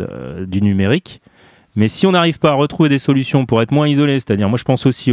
du 0.48 0.62
numérique, 0.62 1.22
mais 1.76 1.88
si 1.88 2.08
on 2.08 2.12
n'arrive 2.12 2.40
pas 2.40 2.52
à 2.52 2.54
retrouver 2.54 2.90
des 2.90 3.00
solutions 3.00 3.46
pour 3.46 3.62
être 3.62 3.72
moins 3.72 3.88
isolé, 3.88 4.14
c'est-à-dire, 4.20 4.50
moi 4.50 4.58
je 4.58 4.64
pense 4.64 4.86
aussi 4.86 5.12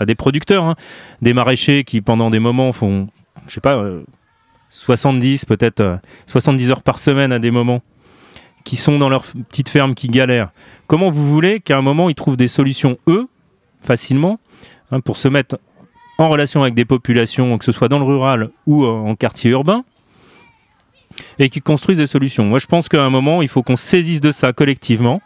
à 0.00 0.06
des 0.06 0.14
producteurs, 0.14 0.64
hein, 0.64 0.74
des 1.22 1.34
maraîchers 1.34 1.84
qui 1.84 2.00
pendant 2.00 2.30
des 2.30 2.40
moments 2.40 2.72
font, 2.72 3.06
je 3.46 3.52
sais 3.52 3.60
pas, 3.60 3.84
70 4.70 5.42
euh, 5.42 5.46
peut-être 5.46 6.00
70 6.26 6.68
euh, 6.68 6.72
heures 6.72 6.82
par 6.82 6.98
semaine 6.98 7.32
à 7.32 7.38
des 7.38 7.50
moments 7.50 7.82
qui 8.64 8.76
sont 8.76 8.98
dans 8.98 9.08
leur 9.08 9.24
petite 9.24 9.68
ferme, 9.68 9.94
qui 9.94 10.08
galèrent, 10.08 10.50
comment 10.86 11.10
vous 11.10 11.28
voulez 11.28 11.60
qu'à 11.60 11.78
un 11.78 11.82
moment 11.82 12.08
ils 12.08 12.14
trouvent 12.14 12.36
des 12.36 12.48
solutions, 12.48 12.98
eux, 13.06 13.26
facilement, 13.82 14.38
hein, 14.90 15.00
pour 15.00 15.16
se 15.16 15.28
mettre 15.28 15.58
en 16.18 16.28
relation 16.28 16.62
avec 16.62 16.74
des 16.74 16.84
populations, 16.84 17.56
que 17.58 17.64
ce 17.64 17.72
soit 17.72 17.88
dans 17.88 17.98
le 17.98 18.04
rural 18.04 18.50
ou 18.66 18.84
en 18.84 19.14
quartier 19.14 19.50
urbain, 19.50 19.84
et 21.38 21.48
qui 21.48 21.60
construisent 21.60 21.98
des 21.98 22.06
solutions? 22.06 22.44
Moi, 22.44 22.58
je 22.58 22.66
pense 22.66 22.88
qu'à 22.88 23.02
un 23.02 23.10
moment, 23.10 23.42
il 23.42 23.48
faut 23.48 23.62
qu'on 23.62 23.76
saisisse 23.76 24.20
de 24.20 24.30
ça 24.30 24.52
collectivement, 24.52 25.22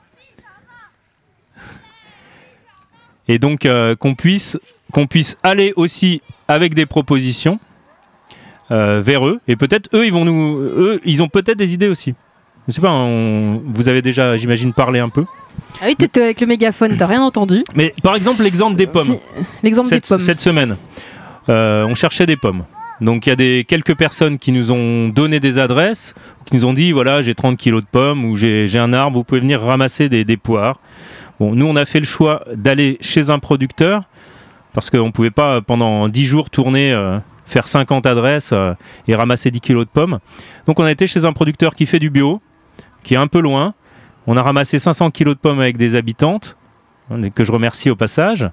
et 3.27 3.39
donc 3.39 3.67
euh, 3.67 3.97
qu'on 3.97 4.15
puisse, 4.15 4.59
qu'on 4.93 5.07
puisse 5.07 5.39
aller 5.43 5.73
aussi 5.77 6.21
avec 6.47 6.75
des 6.75 6.87
propositions 6.87 7.59
euh, 8.71 9.01
vers 9.01 9.27
eux, 9.27 9.41
et 9.49 9.57
peut-être 9.57 9.89
eux, 9.95 10.07
ils 10.07 10.13
vont 10.13 10.25
nous, 10.25 10.59
eux, 10.59 11.01
ils 11.05 11.23
ont 11.23 11.29
peut-être 11.29 11.59
des 11.59 11.75
idées 11.75 11.89
aussi. 11.89 12.15
Je 12.67 12.73
sais 12.73 12.81
pas, 12.81 12.93
vous 12.93 13.89
avez 13.89 14.01
déjà, 14.01 14.37
j'imagine, 14.37 14.73
parlé 14.73 14.99
un 14.99 15.11
peu. 15.11 15.25
Ah 15.81 15.85
oui, 15.87 15.97
t'étais 15.97 16.23
avec 16.23 16.41
le 16.41 16.47
mégaphone, 16.47 16.97
t'as 16.97 17.07
rien 17.07 17.23
entendu. 17.23 17.63
Mais 17.75 17.95
par 18.03 18.17
exemple, 18.17 18.43
l'exemple 18.43 18.77
des 18.77 18.87
pommes. 18.87 19.17
L'exemple 19.63 19.91
des 19.91 20.01
pommes. 20.01 20.19
Cette 20.19 20.41
semaine, 20.41 20.77
euh, 21.49 21.85
on 21.85 21.95
cherchait 21.95 22.27
des 22.27 22.37
pommes. 22.37 22.65
Donc 23.01 23.27
il 23.27 23.31
y 23.31 23.33
a 23.33 23.37
des, 23.37 23.65
quelques 23.69 23.97
personnes 23.97 24.39
qui 24.39 24.53
nous 24.53 24.71
ont 24.73 25.09
donné 25.09 25.41
des 25.41 25.59
adresses, 25.59 26.15
qui 26.47 26.57
nous 26.57 26.65
ont 26.65 26.73
dit 26.73 26.93
voilà, 26.93 27.23
j'ai 27.23 27.35
30 27.35 27.59
kilos 27.59 27.83
de 27.83 27.89
pommes 27.91 28.25
ou 28.25 28.37
j'ai 28.37 28.79
un 28.79 28.93
arbre, 28.93 29.19
vous 29.19 29.25
pouvez 29.25 29.41
venir 29.41 29.61
ramasser 29.61 30.09
des, 30.09 30.25
des 30.25 30.37
poires. 30.37 30.81
Bon, 31.41 31.55
nous, 31.55 31.67
on 31.67 31.77
a 31.77 31.85
fait 31.85 32.01
le 32.01 32.07
choix 32.07 32.45
d'aller 32.55 32.97
chez 33.01 33.31
un 33.31 33.41
producteur 33.41 34.05
parce 34.73 34.91
qu'on 34.91 35.07
ne 35.07 35.13
pouvait 35.13 35.33
pas 35.33 35.61
pendant 35.61 36.09
10 36.09 36.25
jours 36.25 36.51
tourner. 36.51 36.93
Euh, 36.93 37.19
faire 37.47 37.67
50 37.67 38.07
adresses 38.07 38.51
euh, 38.53 38.75
et 39.07 39.15
ramasser 39.15 39.51
10 39.51 39.61
kilos 39.61 39.85
de 39.85 39.91
pommes. 39.91 40.19
Donc 40.67 40.81
on 40.81 40.85
a 40.85 40.91
été 40.91 41.07
chez 41.07 41.25
un 41.25 41.33
producteur 41.33 41.75
qui 41.75 41.87
fait 41.87 41.99
du 41.99 42.11
bio, 42.11 42.41
qui 43.05 43.15
est 43.15 43.19
un 43.19 43.29
peu 43.29 43.41
loin. 43.41 43.75
On 44.27 44.37
a 44.37 44.43
ramassé 44.43 44.79
500 44.79 45.11
kilos 45.11 45.37
de 45.37 45.41
pommes 45.41 45.61
avec 45.61 45.77
des 45.77 45.95
habitantes, 45.95 46.57
hein, 47.11 47.21
que 47.31 47.45
je 47.45 47.53
remercie 47.53 47.91
au 47.91 47.97
passage. 47.97 48.51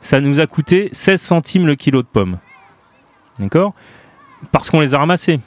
Ça 0.00 0.20
nous 0.20 0.40
a 0.40 0.46
coûté 0.46 0.90
16 0.92 1.20
centimes 1.20 1.66
le 1.66 1.76
kilo 1.76 2.02
de 2.02 2.06
pommes. 2.06 2.38
D'accord? 3.38 3.74
Parce 4.52 4.68
qu'on 4.68 4.80
les 4.80 4.94
a 4.94 4.98
ramassés. 4.98 5.40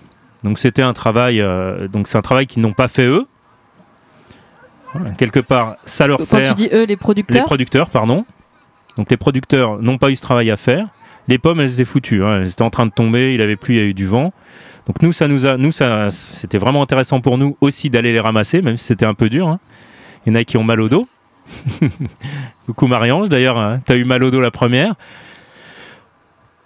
Donc 0.44 0.58
c'était 0.58 0.82
un 0.82 0.94
travail, 0.94 1.42
euh, 1.42 1.88
donc 1.88 2.08
c'est 2.08 2.18
un 2.18 2.22
travail 2.22 2.48
qu'ils 2.48 2.62
n'ont 2.62 2.74
pas 2.74 2.88
fait 2.88 3.06
eux. 3.06 3.28
quelque 5.18 5.40
part, 5.40 5.78
ça 5.86 6.08
leur 6.08 6.22
sert. 6.22 6.42
Quand 6.42 6.50
tu 6.50 6.56
dis 6.56 6.70
eux, 6.74 6.86
les 6.86 6.96
producteurs. 6.98 7.42
Les 7.42 7.46
producteurs, 7.46 7.90
pardon. 7.90 8.26
Donc 8.98 9.12
les 9.12 9.18
producteurs 9.18 9.80
n'ont 9.82 9.98
pas 9.98 10.10
eu 10.10 10.16
ce 10.16 10.22
travail 10.22 10.50
à 10.50 10.58
faire. 10.58 10.88
Les 11.28 11.38
pommes, 11.38 11.60
elles 11.60 11.74
étaient 11.74 11.86
foutues. 11.86 12.24
Hein. 12.24 12.42
Elles 12.42 12.50
étaient 12.50 12.64
en 12.64 12.70
train 12.70 12.86
de 12.86 12.92
tomber. 12.92 13.34
Il 13.34 13.42
avait 13.42 13.58
plu, 13.58 13.76
il 13.76 13.78
y 13.78 13.82
a 13.82 13.86
eu 13.86 13.94
du 13.94 14.08
vent. 14.08 14.34
Donc 14.88 15.02
nous, 15.02 15.12
c'était 15.12 16.58
vraiment 16.58 16.82
intéressant 16.82 17.20
pour 17.20 17.38
nous 17.38 17.58
aussi 17.60 17.90
d'aller 17.90 18.14
les 18.14 18.22
ramasser, 18.22 18.62
même 18.62 18.78
si 18.78 18.86
c'était 18.86 19.06
un 19.06 19.14
peu 19.14 19.30
dur. 19.30 19.50
Hein. 19.50 19.60
Il 20.26 20.30
y 20.30 20.36
en 20.36 20.40
a 20.40 20.46
qui 20.46 20.56
ont 20.56 20.64
mal 20.64 20.80
au 20.80 20.88
dos. 20.88 21.08
Coucou 22.66 22.88
Marie-Ange, 22.88 23.28
d'ailleurs, 23.28 23.58
hein, 23.58 23.82
eu 23.90 24.06
mal 24.06 24.24
au 24.24 24.32
dos 24.32 24.40
la 24.40 24.52
première. 24.52 24.96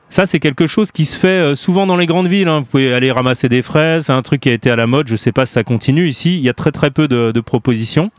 Ça, 0.09 0.27
c'est 0.27 0.39
quelque 0.39 0.67
chose 0.67 0.91
qui 0.91 1.05
se 1.05 1.17
fait 1.17 1.27
euh, 1.27 1.55
souvent 1.55 1.87
dans 1.87 1.97
les 1.97 2.05
grandes 2.05 2.27
villes. 2.27 2.47
Hein. 2.47 2.59
Vous 2.59 2.65
pouvez 2.65 2.93
aller 2.93 3.11
ramasser 3.11 3.49
des 3.49 3.63
fraises, 3.63 4.11
un 4.11 4.21
truc 4.21 4.41
qui 4.41 4.49
a 4.49 4.53
été 4.53 4.69
à 4.69 4.75
la 4.75 4.85
mode. 4.85 5.07
Je 5.07 5.13
ne 5.13 5.17
sais 5.17 5.31
pas 5.31 5.47
si 5.47 5.53
ça 5.53 5.63
continue. 5.63 6.07
Ici, 6.07 6.37
il 6.37 6.43
y 6.43 6.49
a 6.49 6.53
très 6.53 6.71
très 6.71 6.91
peu 6.91 7.07
de, 7.07 7.39
propositions. 7.39 8.11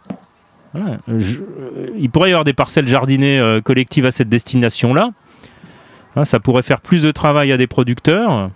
il 0.74 2.10
pourrait 2.10 2.30
y 2.30 2.32
avoir 2.32 2.44
des 2.44 2.54
parcelles 2.54 2.88
jardinées 2.88 3.38
euh, 3.38 3.60
collectives 3.60 4.06
à 4.06 4.10
cette 4.10 4.30
destination-là. 4.30 5.10
ça 6.24 6.40
pourrait 6.40 6.62
faire 6.62 6.80
plus 6.80 7.02
de 7.02 7.12
travail 7.12 7.52
à 7.52 7.56
des 7.56 7.66
producteurs 7.68 8.50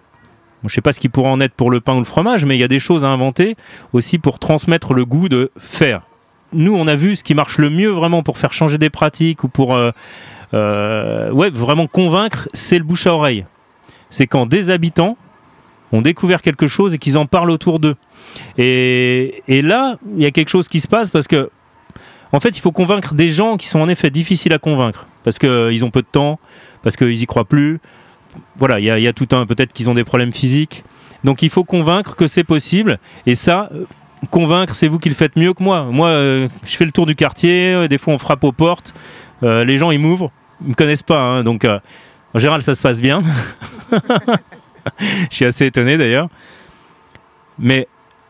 je 0.68 0.72
ne 0.72 0.74
sais 0.74 0.80
pas 0.80 0.92
ce 0.92 1.00
qui 1.00 1.08
pourrait 1.08 1.30
en 1.30 1.40
être 1.40 1.54
pour 1.54 1.70
le 1.70 1.80
pain 1.80 1.94
ou 1.94 1.98
le 1.98 2.04
fromage, 2.04 2.44
mais 2.44 2.56
il 2.56 2.60
y 2.60 2.64
a 2.64 2.68
des 2.68 2.80
choses 2.80 3.04
à 3.04 3.08
inventer 3.08 3.56
aussi 3.92 4.18
pour 4.18 4.38
transmettre 4.38 4.94
le 4.94 5.04
goût 5.04 5.28
de 5.28 5.50
faire. 5.58 6.02
Nous, 6.52 6.74
on 6.74 6.86
a 6.86 6.94
vu 6.94 7.16
ce 7.16 7.24
qui 7.24 7.34
marche 7.34 7.58
le 7.58 7.70
mieux 7.70 7.90
vraiment 7.90 8.22
pour 8.22 8.38
faire 8.38 8.52
changer 8.52 8.78
des 8.78 8.90
pratiques 8.90 9.44
ou 9.44 9.48
pour 9.48 9.74
euh, 9.74 9.90
euh, 10.54 11.30
ouais, 11.30 11.50
vraiment 11.50 11.86
convaincre, 11.86 12.48
c'est 12.52 12.78
le 12.78 12.84
bouche 12.84 13.06
à 13.06 13.14
oreille. 13.14 13.44
C'est 14.10 14.26
quand 14.26 14.46
des 14.46 14.70
habitants 14.70 15.16
ont 15.92 16.02
découvert 16.02 16.42
quelque 16.42 16.66
chose 16.66 16.94
et 16.94 16.98
qu'ils 16.98 17.18
en 17.18 17.26
parlent 17.26 17.50
autour 17.50 17.80
d'eux. 17.80 17.96
Et, 18.58 19.42
là, 19.48 19.98
il 20.16 20.22
y 20.22 20.26
a 20.26 20.30
quelque 20.30 20.48
chose 20.48 20.68
qui 20.68 20.80
se 20.80 20.88
passe 20.88 21.10
parce 21.10 21.28
que, 21.28 21.50
en 22.32 22.40
fait, 22.40 22.56
il 22.56 22.60
faut 22.60 22.72
convaincre 22.72 23.14
des 23.14 23.30
gens 23.30 23.56
qui 23.56 23.68
sont 23.68 23.80
en 23.80 23.88
effet 23.88 24.10
difficiles 24.10 24.52
à 24.52 24.58
convaincre 24.58 25.06
parce 25.24 25.38
qu'ils 25.38 25.84
ont 25.84 25.90
peu 25.90 26.02
de 26.02 26.06
temps, 26.10 26.38
parce 26.82 26.96
qu'ils 26.96 27.22
y 27.22 27.26
croient 27.26 27.44
plus, 27.44 27.80
voilà, 28.56 28.78
il 28.80 28.84
y, 28.84 29.08
a 29.08 29.12
tout 29.12 29.28
un. 29.32 29.46
Peut-être 29.46 29.72
qu'ils 29.72 29.90
ont 29.90 29.94
des 29.94 30.04
problèmes 30.04 30.32
physiques. 30.32 30.84
Donc 31.24 31.42
il 31.42 31.50
faut 31.50 31.64
convaincre 31.64 32.16
que 32.16 32.26
c'est 32.26 32.44
possible. 32.44 32.98
Et 33.26 33.34
ça, 33.34 33.70
convaincre, 34.30 34.74
c'est 34.74 34.88
vous 34.88 34.98
qui 34.98 35.08
le 35.08 35.14
faites 35.14 35.36
mieux 35.36 35.52
que 35.54 35.62
moi. 35.62 35.84
Moi, 35.84 36.10
je 36.10 36.76
fais 36.76 36.84
le 36.84 36.92
tour 36.92 37.06
du 37.06 37.14
quartier. 37.14 37.88
Des 37.88 37.98
fois, 37.98 38.14
on 38.14 38.18
frappe 38.18 38.44
aux 38.44 38.52
portes. 38.52 38.94
les 39.42 39.78
gens, 39.78 39.90
ils 39.90 39.98
m'ouvrent. 39.98 40.30
Ils 40.62 40.70
me 40.70 40.74
connaissent 40.74 41.02
pas. 41.02 41.20
Hein, 41.20 41.44
donc, 41.44 41.64
en 41.64 42.38
général, 42.38 42.62
ça 42.62 42.74
se 42.74 42.82
passe 42.82 43.00
bien. 43.00 43.22
Je 45.30 45.34
suis 45.34 45.44
assez 45.44 45.66
étonné 45.66 45.96
d'ailleurs. 45.96 46.28
Mais 47.58 47.88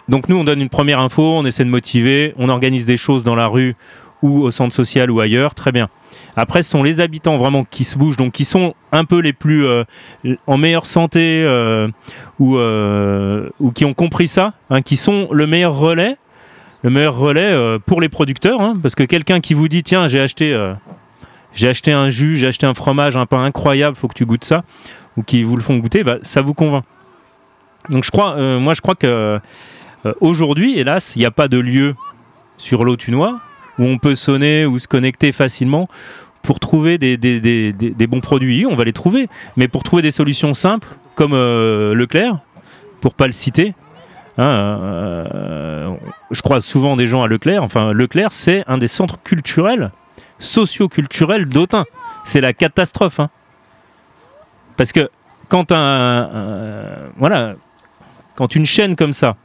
donc 0.08 0.28
nous, 0.28 0.36
on 0.36 0.44
donne 0.44 0.60
une 0.60 0.68
première 0.68 1.00
info, 1.00 1.22
on 1.22 1.44
essaie 1.44 1.64
de 1.64 1.70
motiver, 1.70 2.32
on 2.36 2.48
organise 2.48 2.86
des 2.86 2.96
choses 2.96 3.24
dans 3.24 3.34
la 3.34 3.46
rue 3.46 3.74
ou 4.22 4.42
au 4.42 4.50
centre 4.50 4.74
social 4.74 5.10
ou 5.10 5.20
ailleurs, 5.20 5.54
très 5.54 5.72
bien. 5.72 5.88
Après, 6.36 6.62
ce 6.62 6.70
sont 6.70 6.82
les 6.82 7.00
habitants 7.00 7.38
vraiment 7.38 7.64
qui 7.64 7.82
se 7.84 7.96
bougent, 7.96 8.18
donc 8.18 8.32
qui 8.32 8.44
sont 8.44 8.74
un 8.92 9.06
peu 9.06 9.20
les 9.20 9.32
plus 9.32 9.66
euh, 9.66 9.84
en 10.46 10.58
meilleure 10.58 10.84
santé 10.84 11.42
euh, 11.44 11.88
ou, 12.38 12.58
euh, 12.58 13.48
ou 13.58 13.72
qui 13.72 13.86
ont 13.86 13.94
compris 13.94 14.28
ça, 14.28 14.52
hein, 14.68 14.82
qui 14.82 14.98
sont 14.98 15.28
le 15.32 15.46
meilleur 15.46 15.74
relais, 15.74 16.18
le 16.82 16.90
meilleur 16.90 17.16
relais 17.16 17.78
pour 17.86 18.02
les 18.02 18.10
producteurs, 18.10 18.60
hein, 18.60 18.78
parce 18.80 18.94
que 18.94 19.02
quelqu'un 19.02 19.40
qui 19.40 19.54
vous 19.54 19.66
dit 19.66 19.82
tiens 19.82 20.06
j'ai 20.08 20.20
acheté 20.20 20.54
j'ai 21.54 21.68
acheté 21.68 21.90
un 21.90 22.10
jus, 22.10 22.36
j'ai 22.36 22.46
acheté 22.46 22.66
un 22.66 22.74
fromage, 22.74 23.16
un 23.16 23.24
pain 23.24 23.42
incroyable, 23.42 23.96
faut 23.96 24.08
que 24.08 24.14
tu 24.14 24.26
goûtes 24.26 24.44
ça, 24.44 24.62
ou 25.16 25.22
qui 25.22 25.42
vous 25.42 25.56
le 25.56 25.62
font 25.62 25.78
goûter, 25.78 26.04
bah, 26.04 26.18
ça 26.20 26.42
vous 26.42 26.52
convainc. 26.52 26.84
Donc 27.88 28.04
je 28.04 28.10
crois, 28.10 28.36
moi 28.58 28.74
je 28.74 28.82
crois 28.82 28.94
que 28.94 29.40
aujourd'hui, 30.20 30.78
hélas, 30.78 31.16
il 31.16 31.20
n'y 31.20 31.24
a 31.24 31.30
pas 31.30 31.48
de 31.48 31.58
lieu 31.58 31.94
sur 32.58 32.84
l'Autunois 32.84 33.40
où 33.78 33.84
on 33.84 33.98
peut 33.98 34.14
sonner 34.14 34.66
ou 34.66 34.78
se 34.78 34.88
connecter 34.88 35.32
facilement 35.32 35.88
pour 36.46 36.60
trouver 36.60 36.96
des, 36.96 38.06
bons 38.08 38.20
produits. 38.20 38.64
On 38.64 38.76
va 38.76 38.84
les 38.84 38.92
trouver, 38.92 39.28
mais 39.56 39.68
pour 39.68 39.82
trouver 39.82 40.00
des 40.00 40.12
solutions 40.12 40.54
simples, 40.54 40.88
comme 41.16 41.34
euh, 41.34 41.92
Leclerc, 41.92 42.38
pour 43.00 43.14
pas 43.14 43.26
le 43.26 43.32
citer. 43.32 43.74
Hein, 44.38 44.46
euh, 44.46 45.90
je 46.30 46.42
crois 46.42 46.60
souvent 46.60 46.96
des 46.96 47.08
gens 47.08 47.22
à 47.22 47.26
Leclerc. 47.26 47.62
Enfin, 47.62 47.92
Leclerc, 47.92 48.30
c'est 48.30 48.62
un 48.68 48.78
des 48.78 48.86
centres 48.86 49.20
culturels, 49.22 49.90
socio-culturels 50.38 51.48
d'Autun. 51.48 51.84
C'est 52.24 52.40
la 52.40 52.52
catastrophe. 52.52 53.18
Hein. 53.18 53.28
Parce 54.76 54.92
que 54.92 55.10
quand 55.48 55.72
un, 55.72 57.10
voilà, 57.16 57.54
quand 58.36 58.54
une 58.54 58.66
chaîne 58.66 58.94
comme 58.94 59.12
ça 59.12 59.36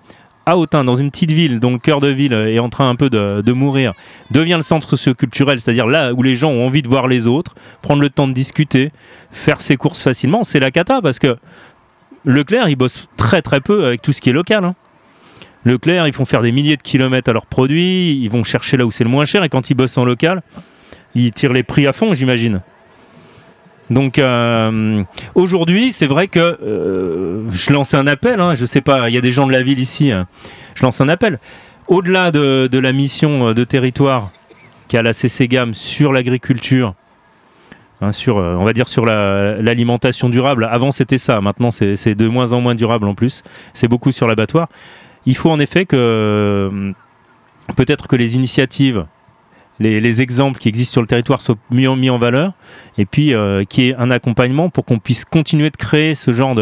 à 0.45 0.57
Autun, 0.57 0.83
dans 0.83 0.95
une 0.95 1.11
petite 1.11 1.31
ville 1.31 1.59
dont 1.59 1.71
le 1.71 1.77
cœur 1.77 1.99
de 1.99 2.07
ville 2.07 2.33
est 2.33 2.59
en 2.59 2.69
train 2.69 2.89
un 2.89 2.95
peu 2.95 3.09
de, 3.09 3.51
mourir, 3.51 3.93
devient 4.31 4.55
le 4.55 4.61
centre 4.61 4.89
socioculturel, 4.89 5.59
c'est-à-dire 5.59 5.87
là 5.87 6.13
où 6.13 6.23
les 6.23 6.35
gens 6.35 6.49
ont 6.49 6.65
envie 6.65 6.81
de 6.81 6.87
voir 6.87 7.07
les 7.07 7.27
autres, 7.27 7.55
prendre 7.81 8.01
le 8.01 8.09
temps 8.09 8.27
de 8.27 8.33
discuter, 8.33 8.91
faire 9.31 9.61
ses 9.61 9.77
courses 9.77 10.01
facilement, 10.01 10.43
c'est 10.43 10.59
la 10.59 10.71
cata 10.71 11.01
parce 11.01 11.19
que 11.19 11.37
Leclerc, 12.25 12.69
il 12.69 12.75
bosse 12.75 13.07
très 13.17 13.41
très 13.41 13.61
peu 13.61 13.85
avec 13.85 14.01
tout 14.01 14.13
ce 14.13 14.21
qui 14.21 14.29
est 14.29 14.33
local. 14.33 14.63
Hein. 14.63 14.75
Leclerc, 15.65 16.07
ils 16.07 16.13
font 16.13 16.25
faire 16.25 16.41
des 16.41 16.51
milliers 16.51 16.77
de 16.77 16.81
kilomètres 16.81 17.29
à 17.29 17.33
leurs 17.33 17.45
produits, 17.45 18.19
ils 18.21 18.29
vont 18.29 18.43
chercher 18.43 18.77
là 18.77 18.85
où 18.85 18.91
c'est 18.91 19.03
le 19.03 19.09
moins 19.09 19.25
cher 19.25 19.43
et 19.43 19.49
quand 19.49 19.69
ils 19.69 19.75
bossent 19.75 19.97
en 19.97 20.05
local, 20.05 20.41
ils 21.13 21.31
tirent 21.31 21.53
les 21.53 21.63
prix 21.63 21.87
à 21.87 21.93
fond, 21.93 22.13
j'imagine. 22.13 22.61
Donc 23.91 24.19
euh, 24.19 25.03
aujourd'hui, 25.35 25.91
c'est 25.91 26.07
vrai 26.07 26.29
que 26.29 26.39
euh, 26.39 27.43
je 27.51 27.73
lance 27.73 27.93
un 27.93 28.07
appel. 28.07 28.39
Hein, 28.39 28.55
je 28.55 28.65
sais 28.65 28.79
pas, 28.79 29.09
il 29.09 29.13
y 29.13 29.17
a 29.17 29.21
des 29.21 29.33
gens 29.33 29.45
de 29.45 29.51
la 29.51 29.61
ville 29.61 29.79
ici. 29.79 30.11
Hein. 30.11 30.27
je 30.75 30.81
lance 30.83 31.01
un 31.01 31.09
appel. 31.09 31.39
Au-delà 31.89 32.31
de, 32.31 32.69
la 32.71 32.93
mission 32.93 33.49
euh, 33.49 33.53
de 33.53 33.65
territoire 33.65 34.31
qu'a 34.87 35.01
la 35.01 35.11
CCGAM 35.11 35.73
sur 35.73 36.13
l'agriculture, 36.13 36.95
hein, 37.99 38.13
sur, 38.13 38.37
on 38.37 38.63
va 38.63 38.71
dire 38.71 38.87
sur 38.87 39.05
l'alimentation 39.05 40.29
durable. 40.29 40.69
Avant 40.71 40.91
c'était 40.91 41.17
ça, 41.17 41.41
maintenant 41.41 41.71
c'est 41.71 42.15
de 42.15 42.27
moins 42.29 42.53
en 42.53 42.61
moins 42.61 42.75
durable 42.75 43.07
en 43.07 43.13
plus. 43.13 43.43
C'est 43.73 43.89
beaucoup 43.89 44.13
sur 44.13 44.25
l'abattoir. 44.25 44.69
Il 45.25 45.35
faut 45.35 45.49
en 45.49 45.59
effet 45.59 45.85
que 45.85 46.93
peut-être 47.75 48.07
que 48.07 48.15
les 48.15 48.35
initiatives 48.35 49.05
les, 49.81 50.21
exemples 50.21 50.59
qui 50.59 50.69
existent 50.69 50.93
sur 50.93 51.01
le 51.01 51.07
territoire 51.07 51.41
soient 51.41 51.57
mis 51.69 51.87
en, 51.87 51.95
mis 51.95 52.09
en 52.09 52.17
valeur 52.17 52.53
et 52.97 53.05
puis 53.05 53.33
euh, 53.33 53.63
qu'il 53.63 53.85
y 53.85 53.89
ait 53.89 53.95
un 53.95 54.11
accompagnement 54.11 54.69
pour 54.69 54.85
qu'on 54.85 54.99
puisse 54.99 55.25
continuer 55.25 55.69
de 55.69 55.77
créer 55.77 56.15
ce 56.15 56.31
genre 56.31 56.55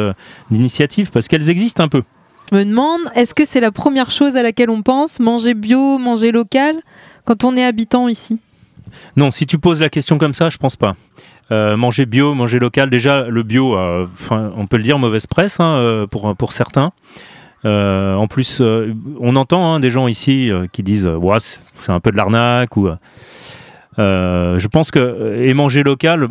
d'initiatives 0.49 1.11
parce 1.11 1.27
qu'elles 1.27 1.49
existent 1.49 1.83
un 1.83 1.87
peu. 1.87 2.03
Je 2.51 2.57
me 2.57 2.65
demande, 2.65 3.01
est-ce 3.15 3.33
que 3.33 3.45
c'est 3.45 3.59
la 3.59 3.71
première 3.71 4.09
chose 4.09 4.35
à 4.35 4.43
laquelle 4.43 4.69
on 4.69 4.81
pense, 4.81 5.19
manger 5.19 5.53
bio, 5.53 5.97
manger 5.97 6.31
local, 6.31 6.81
quand 7.25 7.43
on 7.43 7.55
est 7.55 7.63
habitant 7.63 8.07
ici? 8.07 8.39
Non, 9.15 9.29
si 9.29 9.45
tu 9.45 9.59
poses 9.59 9.81
la 9.81 9.89
question 9.89 10.17
comme 10.17 10.33
ça, 10.33 10.49
je 10.49 10.57
pense 10.57 10.75
pas. 10.75 10.95
Euh, 11.51 11.77
manger 11.77 12.07
bio, 12.07 12.33
manger 12.33 12.57
local, 12.57 12.89
déjà 12.89 13.25
le 13.25 13.43
bio, 13.43 13.77
euh, 13.77 14.07
on 14.31 14.65
peut 14.65 14.77
le 14.77 14.83
dire, 14.83 14.97
mauvaise 14.97 15.27
presse 15.27 15.59
hein, 15.59 16.07
pour, 16.09 16.35
pour 16.35 16.53
certains. 16.53 16.91
Euh, 17.65 18.15
en 18.15 18.27
plus, 18.27 18.61
euh, 18.61 18.93
on 19.19 19.35
entend 19.35 19.73
hein, 19.73 19.79
des 19.79 19.91
gens 19.91 20.07
ici 20.07 20.49
euh, 20.49 20.67
qui 20.71 20.83
disent 20.83 21.07
ouais, 21.07 21.37
c'est 21.39 21.91
un 21.91 21.99
peu 21.99 22.11
de 22.11 22.17
l'arnaque 22.17 22.77
ou. 22.77 22.89
je 23.97 24.67
pense 24.67 24.91
que 24.91 25.41
et 25.41 25.53
manger 25.53 25.83
local. 25.83 26.29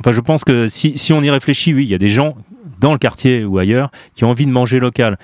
Enfin, 0.00 0.12
je 0.12 0.20
pense 0.20 0.44
que 0.44 0.68
si, 0.68 1.12
on 1.12 1.22
y 1.22 1.30
réfléchit, 1.30 1.72
oui, 1.72 1.84
il 1.84 1.88
y 1.88 1.94
a 1.94 1.98
des 1.98 2.10
gens 2.10 2.36
dans 2.80 2.92
le 2.92 2.98
quartier 2.98 3.44
ou 3.44 3.58
ailleurs 3.58 3.90
qui 4.14 4.24
ont 4.24 4.30
envie 4.30 4.46
de 4.46 4.50
manger 4.50 4.78
local. 4.78 5.18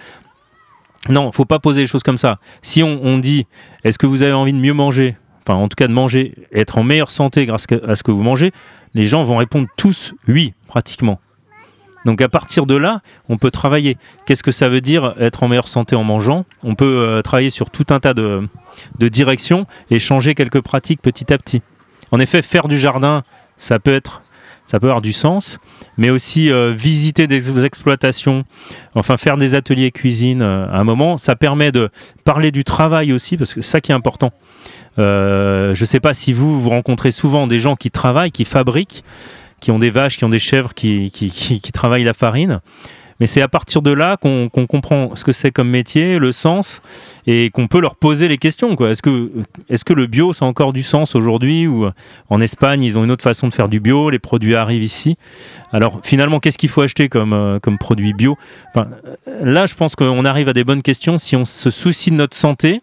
Non, 1.08 1.32
faut 1.32 1.44
pas 1.44 1.58
poser 1.58 1.82
les 1.82 1.86
choses 1.86 2.04
comme 2.04 2.16
ça. 2.16 2.38
Si 2.62 2.82
on, 2.82 3.00
on 3.02 3.18
dit, 3.18 3.46
est-ce 3.84 3.98
que 3.98 4.06
vous 4.06 4.22
avez 4.22 4.32
envie 4.32 4.52
de 4.52 4.58
mieux 4.58 4.72
manger? 4.72 5.16
Enfin, 5.44 5.58
en 5.58 5.68
tout 5.68 5.74
cas, 5.74 5.88
de 5.88 5.92
manger, 5.92 6.34
être 6.52 6.78
en 6.78 6.84
meilleure 6.84 7.10
santé 7.10 7.46
grâce 7.46 7.66
à 7.86 7.96
ce 7.96 8.02
que 8.02 8.12
vous 8.12 8.22
mangez. 8.22 8.52
Les 8.94 9.06
gens 9.06 9.24
vont 9.24 9.36
répondre 9.36 9.66
tous 9.76 10.14
oui, 10.28 10.54
pratiquement. 10.68 11.20
Donc 12.04 12.20
à 12.20 12.28
partir 12.28 12.66
de 12.66 12.74
là, 12.74 13.00
on 13.28 13.38
peut 13.38 13.50
travailler. 13.50 13.96
Qu'est-ce 14.26 14.42
que 14.42 14.52
ça 14.52 14.68
veut 14.68 14.80
dire 14.80 15.14
être 15.20 15.42
en 15.42 15.48
meilleure 15.48 15.68
santé 15.68 15.96
en 15.96 16.04
mangeant? 16.04 16.44
On 16.62 16.74
peut 16.74 16.84
euh, 16.84 17.22
travailler 17.22 17.50
sur 17.50 17.70
tout 17.70 17.86
un 17.90 18.00
tas 18.00 18.14
de, 18.14 18.48
directions 18.98 19.66
et 19.90 19.98
changer 19.98 20.34
quelques 20.34 20.60
pratiques 20.60 21.00
petit 21.02 21.32
à 21.32 21.38
petit. 21.38 21.62
En 22.10 22.18
effet, 22.18 22.42
faire 22.42 22.68
du 22.68 22.78
jardin, 22.78 23.22
ça 23.56 23.78
peut 23.78 23.94
être 23.94 24.22
ça 24.64 24.78
peut 24.78 24.86
avoir 24.86 25.02
du 25.02 25.12
sens, 25.12 25.58
mais 25.98 26.08
aussi 26.08 26.50
euh, 26.50 26.70
visiter 26.70 27.26
des 27.26 27.64
exploitations, 27.64 28.44
enfin 28.94 29.16
faire 29.16 29.36
des 29.36 29.56
ateliers 29.56 29.90
cuisine 29.90 30.40
euh, 30.40 30.66
à 30.68 30.78
un 30.78 30.84
moment, 30.84 31.16
ça 31.16 31.34
permet 31.34 31.72
de 31.72 31.90
parler 32.22 32.52
du 32.52 32.62
travail 32.62 33.12
aussi, 33.12 33.36
parce 33.36 33.54
que 33.54 33.60
c'est 33.60 33.70
ça 33.70 33.80
qui 33.80 33.90
est 33.90 33.94
important. 33.94 34.30
je 34.98 35.78
ne 35.78 35.84
sais 35.84 35.98
pas 35.98 36.14
si 36.14 36.32
vous, 36.32 36.60
vous 36.60 36.70
rencontrez 36.70 37.10
souvent 37.10 37.48
des 37.48 37.58
gens 37.58 37.74
qui 37.74 37.90
travaillent, 37.90 38.30
qui 38.30 38.44
fabriquent, 38.44 39.02
qui 39.62 39.70
ont 39.70 39.78
des 39.78 39.90
vaches, 39.90 40.18
qui 40.18 40.24
ont 40.24 40.28
des 40.28 40.40
chèvres, 40.40 40.74
qui, 40.74 41.10
qui, 41.12 41.72
travaillent 41.72 42.04
la 42.04 42.14
farine. 42.14 42.60
Mais 43.20 43.28
c'est 43.28 43.42
à 43.42 43.46
partir 43.46 43.80
de 43.80 43.92
là 43.92 44.16
qu'on 44.16 44.48
comprend 44.48 45.14
ce 45.14 45.22
que 45.22 45.30
c'est 45.30 45.52
comme 45.52 45.68
métier, 45.68 46.18
le 46.18 46.32
sens, 46.32 46.82
et 47.28 47.50
qu'on 47.50 47.68
peut 47.68 47.80
leur 47.80 47.94
poser 47.94 48.26
les 48.26 48.38
questions. 48.38 48.76
Est-ce 48.84 49.02
que, 49.02 49.30
est 49.68 49.84
que 49.84 49.92
le 49.92 50.06
bio, 50.08 50.32
ça 50.32 50.44
a 50.44 50.48
encore 50.48 50.72
du 50.72 50.82
sens 50.82 51.14
aujourd'hui 51.14 51.68
Ou 51.68 51.88
en 52.28 52.40
Espagne, 52.40 52.82
ils 52.82 52.98
ont 52.98 53.04
une 53.04 53.12
autre 53.12 53.22
façon 53.22 53.46
de 53.46 53.54
faire 53.54 53.68
du 53.68 53.78
bio, 53.78 54.10
les 54.10 54.18
produits 54.18 54.56
arrivent 54.56 54.82
ici. 54.82 55.16
Alors 55.72 56.00
finalement, 56.02 56.40
qu'est-ce 56.40 56.58
qu'il 56.58 56.68
faut 56.68 56.82
acheter 56.82 57.08
comme, 57.08 57.32
euh, 57.32 57.60
comme 57.60 57.78
produit 57.78 58.12
bio? 58.14 58.36
Là, 59.40 59.66
je 59.66 59.74
pense 59.76 59.94
qu'on 59.94 60.24
arrive 60.24 60.48
à 60.48 60.52
des 60.52 60.64
bonnes 60.64 60.82
questions 60.82 61.18
si 61.18 61.36
on 61.36 61.44
se 61.44 61.70
soucie 61.70 62.10
de 62.10 62.16
notre 62.16 62.36
santé 62.36 62.82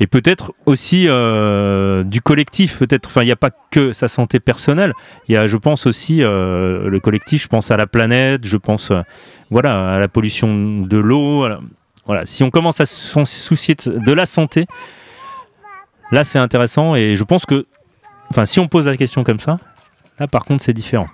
et 0.00 0.06
peut-être 0.06 0.54
aussi 0.64 1.04
euh, 1.06 2.02
du 2.04 2.22
collectif. 2.22 2.78
Peut-être, 2.78 3.06
enfin, 3.06 3.22
il 3.22 3.26
n'y 3.26 3.32
a 3.32 3.36
pas 3.36 3.50
que 3.70 3.92
sa 3.92 4.08
santé 4.08 4.40
personnelle. 4.40 4.94
Il 5.28 5.34
y 5.34 5.36
a, 5.36 5.46
je 5.46 5.58
pense 5.58 5.86
aussi 5.86 6.22
euh, 6.22 6.88
le 6.88 7.00
collectif. 7.00 7.42
Je 7.42 7.48
pense 7.48 7.70
à 7.70 7.76
la 7.76 7.86
planète. 7.86 8.46
Je 8.46 8.56
pense, 8.56 8.90
euh, 8.90 9.02
voilà, 9.50 9.92
à 9.92 9.98
la 9.98 10.08
pollution 10.08 10.80
de 10.80 10.96
l'eau. 10.96 11.46
Voilà. 12.06 12.24
Si 12.24 12.42
on 12.42 12.50
commence 12.50 12.80
à 12.80 12.86
se 12.86 13.24
soucier 13.24 13.74
de 13.74 14.12
la 14.12 14.24
santé, 14.24 14.66
là, 16.10 16.24
c'est 16.24 16.38
intéressant. 16.38 16.94
Et 16.96 17.14
je 17.14 17.24
pense 17.24 17.44
que, 17.44 17.66
enfin, 18.30 18.46
si 18.46 18.58
on 18.58 18.68
pose 18.68 18.86
la 18.86 18.96
question 18.96 19.22
comme 19.22 19.38
ça, 19.38 19.58
là, 20.18 20.26
par 20.26 20.46
contre, 20.46 20.64
c'est 20.64 20.72
différent. 20.72 21.08